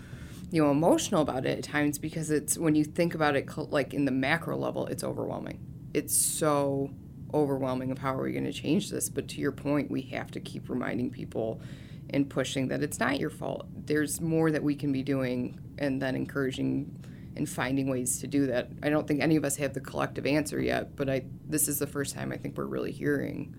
you 0.52 0.64
know 0.64 0.72
emotional 0.72 1.22
about 1.22 1.46
it 1.46 1.58
at 1.58 1.64
times 1.64 1.98
because 1.98 2.32
it's 2.32 2.58
when 2.58 2.76
you 2.76 2.84
think 2.84 3.16
about 3.16 3.36
it 3.36 3.48
like 3.72 3.94
in 3.94 4.06
the 4.06 4.12
macro 4.12 4.58
level 4.58 4.88
it's 4.88 5.04
overwhelming. 5.04 5.60
It's 5.94 6.16
so 6.16 6.92
overwhelming 7.34 7.92
of 7.92 8.00
how 8.00 8.14
are 8.16 8.24
we 8.24 8.32
going 8.32 8.46
to 8.46 8.54
change 8.54 8.90
this 8.90 9.08
but 9.08 9.28
to 9.28 9.40
your 9.40 9.52
point 9.52 9.92
we 9.92 10.02
have 10.02 10.32
to 10.32 10.40
keep 10.40 10.68
reminding 10.68 11.12
people 11.12 11.62
and 12.10 12.28
pushing 12.30 12.68
that 12.70 12.82
it's 12.82 13.00
not 13.00 13.20
your 13.20 13.30
fault. 13.30 13.68
There's 13.86 14.20
more 14.20 14.52
that 14.52 14.64
we 14.64 14.76
can 14.76 14.92
be 14.92 15.04
doing 15.04 15.60
and 15.78 16.02
then 16.02 16.16
encouraging 16.16 17.04
and 17.40 17.50
finding 17.50 17.90
ways 17.90 18.20
to 18.20 18.28
do 18.28 18.46
that. 18.48 18.70
I 18.84 18.90
don't 18.90 19.08
think 19.08 19.22
any 19.22 19.36
of 19.36 19.44
us 19.44 19.56
have 19.56 19.74
the 19.74 19.80
collective 19.80 20.28
answer 20.28 20.62
yet, 20.62 20.96
but 20.96 21.10
I 21.10 21.24
this 21.48 21.68
is 21.68 21.80
the 21.80 21.88
first 21.88 22.14
time 22.14 22.32
I 22.32 22.38
think 22.38 22.58
we're 22.58 22.66
really 22.66 22.92
hearing, 22.92 23.56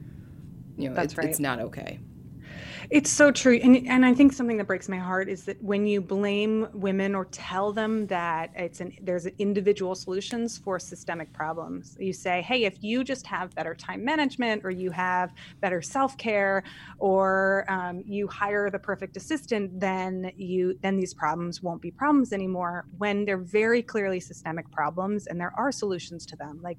you 0.76 0.88
know, 0.88 0.94
That's 0.94 1.14
it's, 1.14 1.18
right. 1.18 1.28
it's 1.28 1.40
not 1.40 1.58
okay. 1.60 1.98
It's 2.90 3.08
so 3.08 3.30
true. 3.30 3.54
And, 3.62 3.86
and 3.86 4.04
I 4.04 4.12
think 4.12 4.32
something 4.32 4.56
that 4.56 4.66
breaks 4.66 4.88
my 4.88 4.98
heart 4.98 5.28
is 5.28 5.44
that 5.44 5.62
when 5.62 5.86
you 5.86 6.00
blame 6.00 6.66
women 6.72 7.14
or 7.14 7.24
tell 7.26 7.72
them 7.72 8.08
that 8.08 8.50
it's 8.56 8.80
an 8.80 8.92
there's 9.00 9.26
individual 9.38 9.94
solutions 9.94 10.58
for 10.58 10.80
systemic 10.80 11.32
problems, 11.32 11.96
you 12.00 12.12
say, 12.12 12.42
hey, 12.42 12.64
if 12.64 12.82
you 12.82 13.04
just 13.04 13.28
have 13.28 13.54
better 13.54 13.76
time 13.76 14.04
management 14.04 14.64
or 14.64 14.70
you 14.70 14.90
have 14.90 15.32
better 15.60 15.80
self-care 15.80 16.64
or 16.98 17.64
um, 17.68 18.02
you 18.06 18.26
hire 18.26 18.68
the 18.70 18.78
perfect 18.80 19.16
assistant, 19.16 19.78
then 19.78 20.32
you 20.36 20.76
then 20.82 20.96
these 20.96 21.14
problems 21.14 21.62
won't 21.62 21.80
be 21.80 21.92
problems 21.92 22.32
anymore 22.32 22.86
when 22.98 23.24
they're 23.24 23.38
very 23.38 23.82
clearly 23.82 24.18
systemic 24.18 24.68
problems 24.72 25.28
and 25.28 25.40
there 25.40 25.52
are 25.56 25.70
solutions 25.70 26.26
to 26.26 26.34
them. 26.34 26.58
Like 26.60 26.78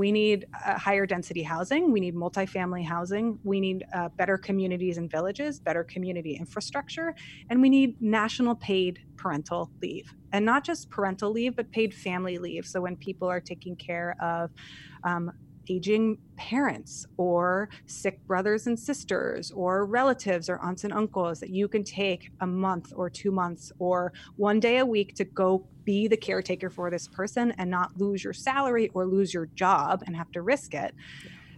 we 0.00 0.10
need 0.10 0.46
uh, 0.64 0.78
higher 0.78 1.04
density 1.04 1.42
housing. 1.42 1.92
We 1.92 2.00
need 2.00 2.14
multifamily 2.14 2.86
housing. 2.86 3.38
We 3.44 3.60
need 3.60 3.84
uh, 3.92 4.08
better 4.16 4.38
communities 4.38 4.96
and 4.96 5.10
villages, 5.10 5.60
better 5.60 5.84
community 5.84 6.36
infrastructure, 6.36 7.14
and 7.50 7.60
we 7.60 7.68
need 7.68 8.00
national 8.00 8.54
paid 8.54 9.00
parental 9.18 9.70
leave. 9.82 10.10
And 10.32 10.46
not 10.46 10.64
just 10.64 10.88
parental 10.88 11.30
leave, 11.30 11.54
but 11.54 11.70
paid 11.70 11.92
family 11.92 12.38
leave. 12.38 12.64
So 12.64 12.80
when 12.80 12.96
people 12.96 13.28
are 13.28 13.40
taking 13.40 13.76
care 13.76 14.16
of 14.22 14.50
um, 15.04 15.32
aging 15.68 16.16
parents 16.36 17.04
or 17.18 17.68
sick 17.84 18.26
brothers 18.26 18.66
and 18.66 18.78
sisters 18.78 19.50
or 19.50 19.84
relatives 19.84 20.48
or 20.48 20.58
aunts 20.60 20.84
and 20.84 20.94
uncles 20.94 21.40
that 21.40 21.50
you 21.50 21.68
can 21.68 21.84
take 21.84 22.30
a 22.40 22.46
month 22.46 22.90
or 22.96 23.10
two 23.10 23.30
months 23.30 23.70
or 23.78 24.14
one 24.36 24.58
day 24.60 24.78
a 24.78 24.86
week 24.86 25.14
to 25.14 25.24
go 25.24 25.66
be 25.90 26.06
the 26.06 26.16
caretaker 26.16 26.70
for 26.70 26.88
this 26.88 27.08
person 27.08 27.52
and 27.58 27.68
not 27.68 27.90
lose 27.96 28.22
your 28.22 28.32
salary 28.32 28.88
or 28.94 29.04
lose 29.04 29.34
your 29.34 29.46
job 29.56 30.04
and 30.06 30.14
have 30.14 30.30
to 30.30 30.40
risk 30.40 30.72
it. 30.72 30.94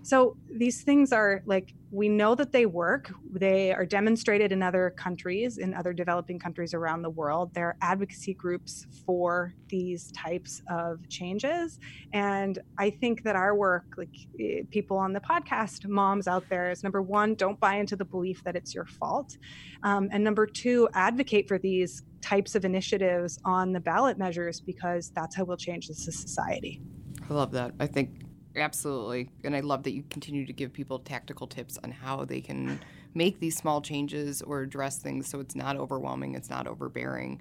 So 0.02 0.36
these 0.50 0.82
things 0.82 1.12
are 1.12 1.42
like 1.46 1.74
we 1.92 2.08
know 2.08 2.34
that 2.34 2.52
they 2.52 2.64
work. 2.64 3.12
They 3.30 3.70
are 3.70 3.84
demonstrated 3.84 4.50
in 4.50 4.62
other 4.62 4.94
countries, 4.96 5.58
in 5.58 5.74
other 5.74 5.92
developing 5.92 6.38
countries 6.38 6.72
around 6.72 7.02
the 7.02 7.10
world. 7.10 7.52
There 7.52 7.66
are 7.68 7.76
advocacy 7.82 8.32
groups 8.32 8.86
for 9.04 9.52
these 9.68 10.10
types 10.12 10.62
of 10.70 11.06
changes. 11.10 11.78
And 12.14 12.58
I 12.78 12.88
think 12.88 13.22
that 13.24 13.36
our 13.36 13.54
work, 13.54 13.84
like 13.98 14.16
eh, 14.40 14.62
people 14.70 14.96
on 14.96 15.12
the 15.12 15.20
podcast, 15.20 15.86
moms 15.86 16.26
out 16.26 16.48
there, 16.48 16.70
is 16.70 16.82
number 16.82 17.02
one, 17.02 17.34
don't 17.34 17.60
buy 17.60 17.74
into 17.74 17.94
the 17.94 18.06
belief 18.06 18.42
that 18.44 18.56
it's 18.56 18.74
your 18.74 18.86
fault. 18.86 19.36
Um, 19.82 20.08
and 20.12 20.24
number 20.24 20.46
two, 20.46 20.88
advocate 20.94 21.46
for 21.46 21.58
these 21.58 22.04
types 22.22 22.54
of 22.54 22.64
initiatives 22.64 23.38
on 23.44 23.70
the 23.70 23.80
ballot 23.80 24.16
measures 24.16 24.62
because 24.62 25.10
that's 25.10 25.36
how 25.36 25.44
we'll 25.44 25.58
change 25.58 25.88
this 25.88 26.02
society. 26.02 26.80
I 27.28 27.34
love 27.34 27.52
that. 27.52 27.74
I 27.78 27.86
think 27.86 28.22
Absolutely. 28.56 29.30
And 29.44 29.56
I 29.56 29.60
love 29.60 29.82
that 29.84 29.92
you 29.92 30.04
continue 30.10 30.46
to 30.46 30.52
give 30.52 30.72
people 30.72 30.98
tactical 30.98 31.46
tips 31.46 31.78
on 31.82 31.90
how 31.90 32.24
they 32.24 32.40
can 32.40 32.80
make 33.14 33.40
these 33.40 33.56
small 33.56 33.80
changes 33.80 34.42
or 34.42 34.60
address 34.60 34.98
things 34.98 35.28
so 35.28 35.40
it's 35.40 35.54
not 35.54 35.76
overwhelming, 35.76 36.34
it's 36.34 36.50
not 36.50 36.66
overbearing. 36.66 37.40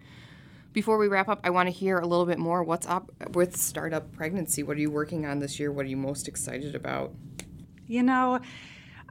Before 0.74 0.98
we 0.98 1.10
wrap 1.10 1.28
up, 1.28 1.42
I 1.44 1.50
want 1.50 1.68
to 1.68 1.72
hear 1.72 1.98
a 1.98 2.08
little 2.08 2.26
bit 2.26 2.40
more. 2.40 2.64
What's 2.64 2.88
up 2.88 3.12
with 3.34 3.58
Startup 3.58 4.10
Pregnancy? 4.14 4.64
What 4.64 4.78
are 4.78 4.80
you 4.80 4.90
working 4.92 5.26
on 5.26 5.40
this 5.40 5.60
year? 5.60 5.70
What 5.72 5.86
are 5.86 5.90
you 5.90 5.98
most 5.98 6.30
excited 6.30 6.76
about? 6.76 7.14
You 7.88 8.04
know, 8.04 8.40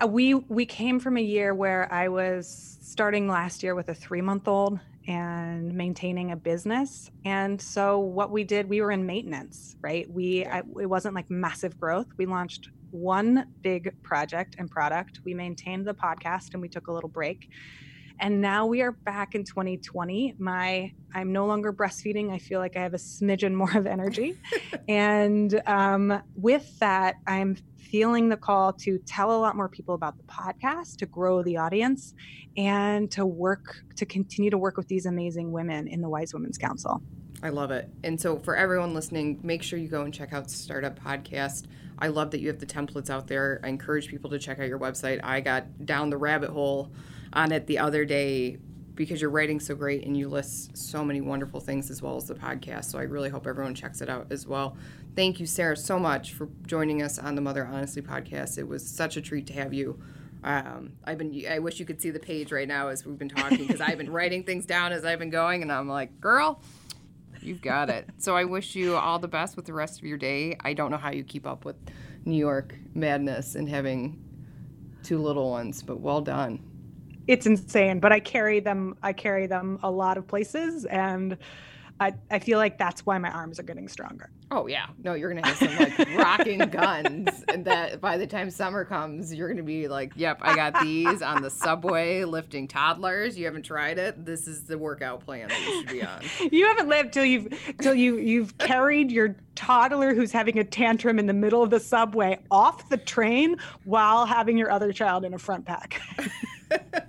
uh, 0.02 0.06
we 0.06 0.32
we 0.32 0.64
came 0.64 1.00
from 1.00 1.18
a 1.18 1.22
year 1.22 1.54
where 1.54 1.92
I 1.92 2.08
was 2.08 2.78
starting 2.80 3.28
last 3.28 3.62
year 3.62 3.74
with 3.74 3.90
a 3.90 3.94
3-month-old 3.94 4.80
and 5.10 5.74
maintaining 5.74 6.30
a 6.30 6.36
business. 6.36 7.10
And 7.24 7.60
so 7.60 7.98
what 7.98 8.30
we 8.30 8.44
did, 8.44 8.68
we 8.68 8.80
were 8.80 8.92
in 8.92 9.04
maintenance, 9.04 9.74
right? 9.82 10.08
We 10.08 10.46
I, 10.46 10.58
it 10.80 10.86
wasn't 10.86 11.16
like 11.16 11.28
massive 11.28 11.78
growth. 11.80 12.06
We 12.16 12.26
launched 12.26 12.68
one 12.92 13.46
big 13.60 14.00
project 14.04 14.54
and 14.56 14.70
product. 14.70 15.18
We 15.24 15.34
maintained 15.34 15.84
the 15.84 15.94
podcast 15.94 16.52
and 16.52 16.62
we 16.62 16.68
took 16.68 16.86
a 16.86 16.92
little 16.92 17.08
break. 17.08 17.48
And 18.20 18.42
now 18.42 18.66
we 18.66 18.82
are 18.82 18.92
back 18.92 19.34
in 19.34 19.44
2020. 19.44 20.34
My 20.38 20.92
I'm 21.14 21.32
no 21.32 21.46
longer 21.46 21.72
breastfeeding. 21.72 22.30
I 22.30 22.38
feel 22.38 22.60
like 22.60 22.76
I 22.76 22.82
have 22.82 22.92
a 22.92 22.98
smidgen 22.98 23.54
more 23.54 23.74
of 23.74 23.86
energy. 23.86 24.36
and 24.88 25.60
um, 25.66 26.22
with 26.36 26.78
that, 26.80 27.16
I'm 27.26 27.56
feeling 27.78 28.28
the 28.28 28.36
call 28.36 28.74
to 28.74 28.98
tell 28.98 29.32
a 29.32 29.40
lot 29.40 29.56
more 29.56 29.70
people 29.70 29.94
about 29.94 30.18
the 30.18 30.22
podcast, 30.24 30.98
to 30.98 31.06
grow 31.06 31.42
the 31.42 31.56
audience, 31.56 32.14
and 32.58 33.10
to 33.10 33.24
work 33.24 33.78
to 33.96 34.04
continue 34.04 34.50
to 34.50 34.58
work 34.58 34.76
with 34.76 34.86
these 34.86 35.06
amazing 35.06 35.50
women 35.50 35.88
in 35.88 36.02
the 36.02 36.08
Wise 36.08 36.34
Women's 36.34 36.58
Council. 36.58 37.02
I 37.42 37.48
love 37.48 37.70
it. 37.70 37.88
And 38.04 38.20
so 38.20 38.38
for 38.38 38.54
everyone 38.54 38.92
listening, 38.92 39.40
make 39.42 39.62
sure 39.62 39.78
you 39.78 39.88
go 39.88 40.02
and 40.02 40.12
check 40.12 40.34
out 40.34 40.50
Startup 40.50 40.98
Podcast. 40.98 41.64
I 41.98 42.08
love 42.08 42.30
that 42.32 42.40
you 42.40 42.48
have 42.48 42.58
the 42.58 42.66
templates 42.66 43.08
out 43.08 43.28
there. 43.28 43.60
I 43.64 43.68
encourage 43.68 44.08
people 44.08 44.28
to 44.30 44.38
check 44.38 44.58
out 44.58 44.68
your 44.68 44.78
website. 44.78 45.20
I 45.22 45.40
got 45.40 45.86
down 45.86 46.10
the 46.10 46.18
rabbit 46.18 46.50
hole 46.50 46.92
on 47.32 47.52
it 47.52 47.66
the 47.66 47.78
other 47.78 48.04
day 48.04 48.58
because 48.94 49.20
you're 49.20 49.30
writing 49.30 49.60
so 49.60 49.74
great 49.74 50.04
and 50.04 50.16
you 50.16 50.28
list 50.28 50.76
so 50.76 51.04
many 51.04 51.20
wonderful 51.20 51.60
things 51.60 51.90
as 51.90 52.02
well 52.02 52.16
as 52.16 52.26
the 52.26 52.34
podcast. 52.34 52.86
So 52.86 52.98
I 52.98 53.02
really 53.02 53.30
hope 53.30 53.46
everyone 53.46 53.74
checks 53.74 54.00
it 54.00 54.10
out 54.10 54.26
as 54.30 54.46
well. 54.46 54.76
Thank 55.16 55.40
you, 55.40 55.46
Sarah, 55.46 55.76
so 55.76 55.98
much 55.98 56.32
for 56.32 56.48
joining 56.66 57.02
us 57.02 57.18
on 57.18 57.34
the 57.34 57.40
Mother 57.40 57.66
Honestly 57.66 58.02
podcast. 58.02 58.58
It 58.58 58.68
was 58.68 58.86
such 58.86 59.16
a 59.16 59.22
treat 59.22 59.46
to 59.46 59.52
have 59.54 59.72
you 59.72 60.00
um, 60.42 60.92
I've 61.04 61.18
been. 61.18 61.44
I 61.48 61.58
wish 61.58 61.78
you 61.78 61.86
could 61.86 62.00
see 62.00 62.10
the 62.10 62.20
page 62.20 62.50
right 62.50 62.66
now 62.66 62.88
as 62.88 63.04
we've 63.04 63.18
been 63.18 63.28
talking 63.28 63.58
because 63.58 63.80
I've 63.80 63.98
been 63.98 64.10
writing 64.10 64.44
things 64.44 64.64
down 64.64 64.92
as 64.92 65.04
I've 65.04 65.18
been 65.18 65.30
going, 65.30 65.62
and 65.62 65.70
I'm 65.70 65.88
like, 65.88 66.20
girl, 66.20 66.62
you've 67.42 67.60
got 67.60 67.90
it. 67.90 68.08
So 68.18 68.36
I 68.36 68.44
wish 68.44 68.74
you 68.74 68.96
all 68.96 69.18
the 69.18 69.28
best 69.28 69.56
with 69.56 69.66
the 69.66 69.74
rest 69.74 69.98
of 69.98 70.06
your 70.06 70.18
day. 70.18 70.56
I 70.60 70.72
don't 70.72 70.90
know 70.90 70.96
how 70.96 71.10
you 71.10 71.24
keep 71.24 71.46
up 71.46 71.64
with 71.64 71.76
New 72.24 72.36
York 72.36 72.74
madness 72.94 73.54
and 73.54 73.68
having 73.68 74.22
two 75.02 75.18
little 75.18 75.50
ones, 75.50 75.82
but 75.82 76.00
well 76.00 76.20
done. 76.22 76.69
It's 77.30 77.46
insane, 77.46 78.00
but 78.00 78.10
I 78.10 78.18
carry 78.18 78.58
them. 78.58 78.96
I 79.04 79.12
carry 79.12 79.46
them 79.46 79.78
a 79.84 79.90
lot 79.90 80.18
of 80.18 80.26
places, 80.26 80.84
and 80.84 81.38
I, 82.00 82.14
I 82.28 82.40
feel 82.40 82.58
like 82.58 82.76
that's 82.76 83.06
why 83.06 83.18
my 83.18 83.30
arms 83.30 83.60
are 83.60 83.62
getting 83.62 83.86
stronger. 83.86 84.30
Oh 84.50 84.66
yeah, 84.66 84.86
no, 85.04 85.14
you're 85.14 85.32
gonna 85.32 85.46
have 85.46 85.56
some 85.56 85.76
like 85.76 86.16
rocking 86.16 86.58
guns, 86.58 87.44
and 87.46 87.64
that 87.66 88.00
by 88.00 88.16
the 88.16 88.26
time 88.26 88.50
summer 88.50 88.84
comes, 88.84 89.32
you're 89.32 89.48
gonna 89.48 89.62
be 89.62 89.86
like, 89.86 90.12
"Yep, 90.16 90.38
I 90.42 90.56
got 90.56 90.80
these 90.80 91.22
on 91.22 91.40
the 91.40 91.50
subway 91.50 92.24
lifting 92.24 92.66
toddlers. 92.66 93.38
You 93.38 93.44
haven't 93.44 93.62
tried 93.62 93.98
it. 93.98 94.24
This 94.24 94.48
is 94.48 94.64
the 94.64 94.76
workout 94.76 95.24
plan 95.24 95.50
that 95.50 95.60
you 95.60 95.80
should 95.80 95.88
be 95.88 96.02
on." 96.02 96.22
you 96.50 96.66
haven't 96.66 96.88
lived 96.88 97.12
till 97.12 97.24
you've 97.24 97.54
till 97.80 97.94
you 97.94 98.16
you've 98.16 98.58
carried 98.58 99.12
your 99.12 99.36
toddler 99.54 100.14
who's 100.14 100.32
having 100.32 100.58
a 100.58 100.64
tantrum 100.64 101.20
in 101.20 101.26
the 101.26 101.34
middle 101.34 101.62
of 101.62 101.70
the 101.70 101.78
subway 101.78 102.40
off 102.50 102.88
the 102.88 102.96
train 102.96 103.56
while 103.84 104.26
having 104.26 104.58
your 104.58 104.72
other 104.72 104.92
child 104.92 105.24
in 105.24 105.34
a 105.34 105.38
front 105.38 105.64
pack. 105.64 106.00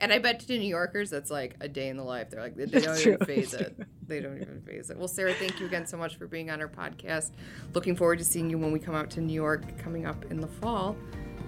And 0.00 0.12
I 0.12 0.18
bet 0.18 0.40
to 0.40 0.58
New 0.58 0.68
Yorkers, 0.68 1.10
that's 1.10 1.30
like 1.30 1.56
a 1.60 1.68
day 1.68 1.88
in 1.88 1.96
the 1.96 2.04
life. 2.04 2.30
They're 2.30 2.40
like, 2.40 2.54
they, 2.54 2.66
don't 2.66 2.98
even 3.00 3.18
phase 3.26 3.54
it. 3.54 3.76
They 4.06 4.20
don't 4.20 4.40
even 4.40 4.62
phase 4.62 4.90
it. 4.90 4.96
Well, 4.96 5.08
Sarah, 5.08 5.34
thank 5.34 5.60
you 5.60 5.66
again 5.66 5.86
so 5.86 5.96
much 5.96 6.16
for 6.16 6.26
being 6.26 6.50
on 6.50 6.60
our 6.60 6.68
podcast. 6.68 7.32
Looking 7.74 7.96
forward 7.96 8.18
to 8.20 8.24
seeing 8.24 8.48
you 8.48 8.56
when 8.56 8.72
we 8.72 8.78
come 8.78 8.94
out 8.94 9.10
to 9.10 9.20
New 9.20 9.34
York 9.34 9.76
coming 9.76 10.06
up 10.06 10.24
in 10.30 10.40
the 10.40 10.46
fall. 10.46 10.96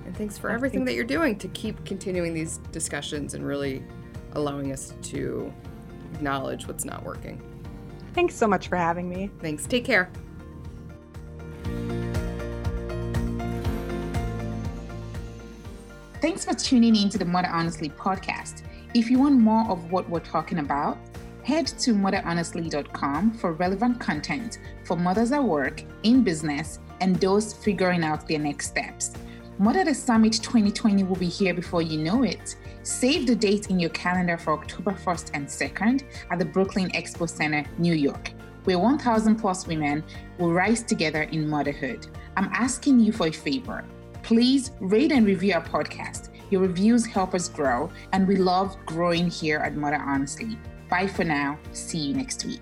And 0.05 0.17
thanks 0.17 0.37
for 0.37 0.51
oh, 0.51 0.55
everything 0.55 0.85
that 0.85 0.95
you're 0.95 1.05
doing 1.05 1.39
to 1.39 1.49
keep 1.49 1.83
continuing 1.85 2.35
these 2.35 2.59
discussions 2.73 3.35
and 3.35 3.47
really 3.47 3.83
allowing 4.33 4.73
us 4.73 4.95
to 5.03 5.53
acknowledge 6.15 6.67
what's 6.67 6.85
not 6.85 7.05
working. 7.05 7.41
Thanks 8.15 8.35
so 8.35 8.47
much 8.47 8.69
for 8.69 8.77
having 8.77 9.09
me. 9.09 9.31
Thanks. 9.41 9.67
Take 9.67 9.85
care. 9.85 10.11
Thanks 16.31 16.45
for 16.45 16.55
tuning 16.55 16.95
in 16.95 17.09
to 17.09 17.19
the 17.19 17.25
Mother 17.25 17.49
Honestly 17.51 17.88
podcast. 17.88 18.62
If 18.95 19.11
you 19.11 19.19
want 19.19 19.40
more 19.40 19.69
of 19.69 19.90
what 19.90 20.09
we're 20.09 20.21
talking 20.21 20.61
about, 20.61 20.97
head 21.43 21.66
to 21.66 21.93
motherhonestly.com 21.93 23.33
for 23.33 23.55
relevant 23.55 23.99
content 23.99 24.61
for 24.85 24.97
mothers 24.97 25.33
at 25.33 25.43
work, 25.43 25.83
in 26.05 26.23
business, 26.23 26.79
and 27.01 27.16
those 27.16 27.53
figuring 27.53 28.05
out 28.05 28.29
their 28.29 28.38
next 28.38 28.69
steps. 28.69 29.12
Mother 29.59 29.83
the 29.83 29.93
Summit 29.93 30.35
2020 30.35 31.03
will 31.03 31.16
be 31.16 31.27
here 31.27 31.53
before 31.53 31.83
you 31.83 31.99
know 31.99 32.23
it. 32.23 32.55
Save 32.85 33.27
the 33.27 33.35
date 33.35 33.69
in 33.69 33.81
your 33.81 33.90
calendar 33.90 34.38
for 34.38 34.53
October 34.53 34.93
1st 34.93 35.33
and 35.35 35.49
2nd 35.49 36.05
at 36.31 36.38
the 36.38 36.45
Brooklyn 36.45 36.90
Expo 36.93 37.29
Center, 37.29 37.64
New 37.77 37.95
York, 37.95 38.31
where 38.62 38.79
1,000 38.79 39.35
plus 39.35 39.66
women 39.66 40.05
will 40.38 40.53
rise 40.53 40.85
together 40.85 41.23
in 41.23 41.49
motherhood. 41.49 42.07
I'm 42.37 42.51
asking 42.53 43.01
you 43.01 43.11
for 43.11 43.27
a 43.27 43.33
favor 43.33 43.85
Please 44.22 44.72
rate 44.80 45.12
and 45.12 45.26
review 45.26 45.54
our 45.54 45.64
podcast. 45.64 46.28
Your 46.50 46.62
reviews 46.62 47.06
help 47.06 47.35
us 47.35 47.48
grow, 47.48 47.90
and 48.12 48.26
we 48.26 48.37
love 48.37 48.76
growing 48.87 49.30
here 49.30 49.59
at 49.59 49.76
Mother 49.76 49.96
Honestly. 49.96 50.59
Bye 50.88 51.06
for 51.06 51.24
now. 51.24 51.59
See 51.72 51.98
you 51.98 52.14
next 52.14 52.44
week. 52.44 52.61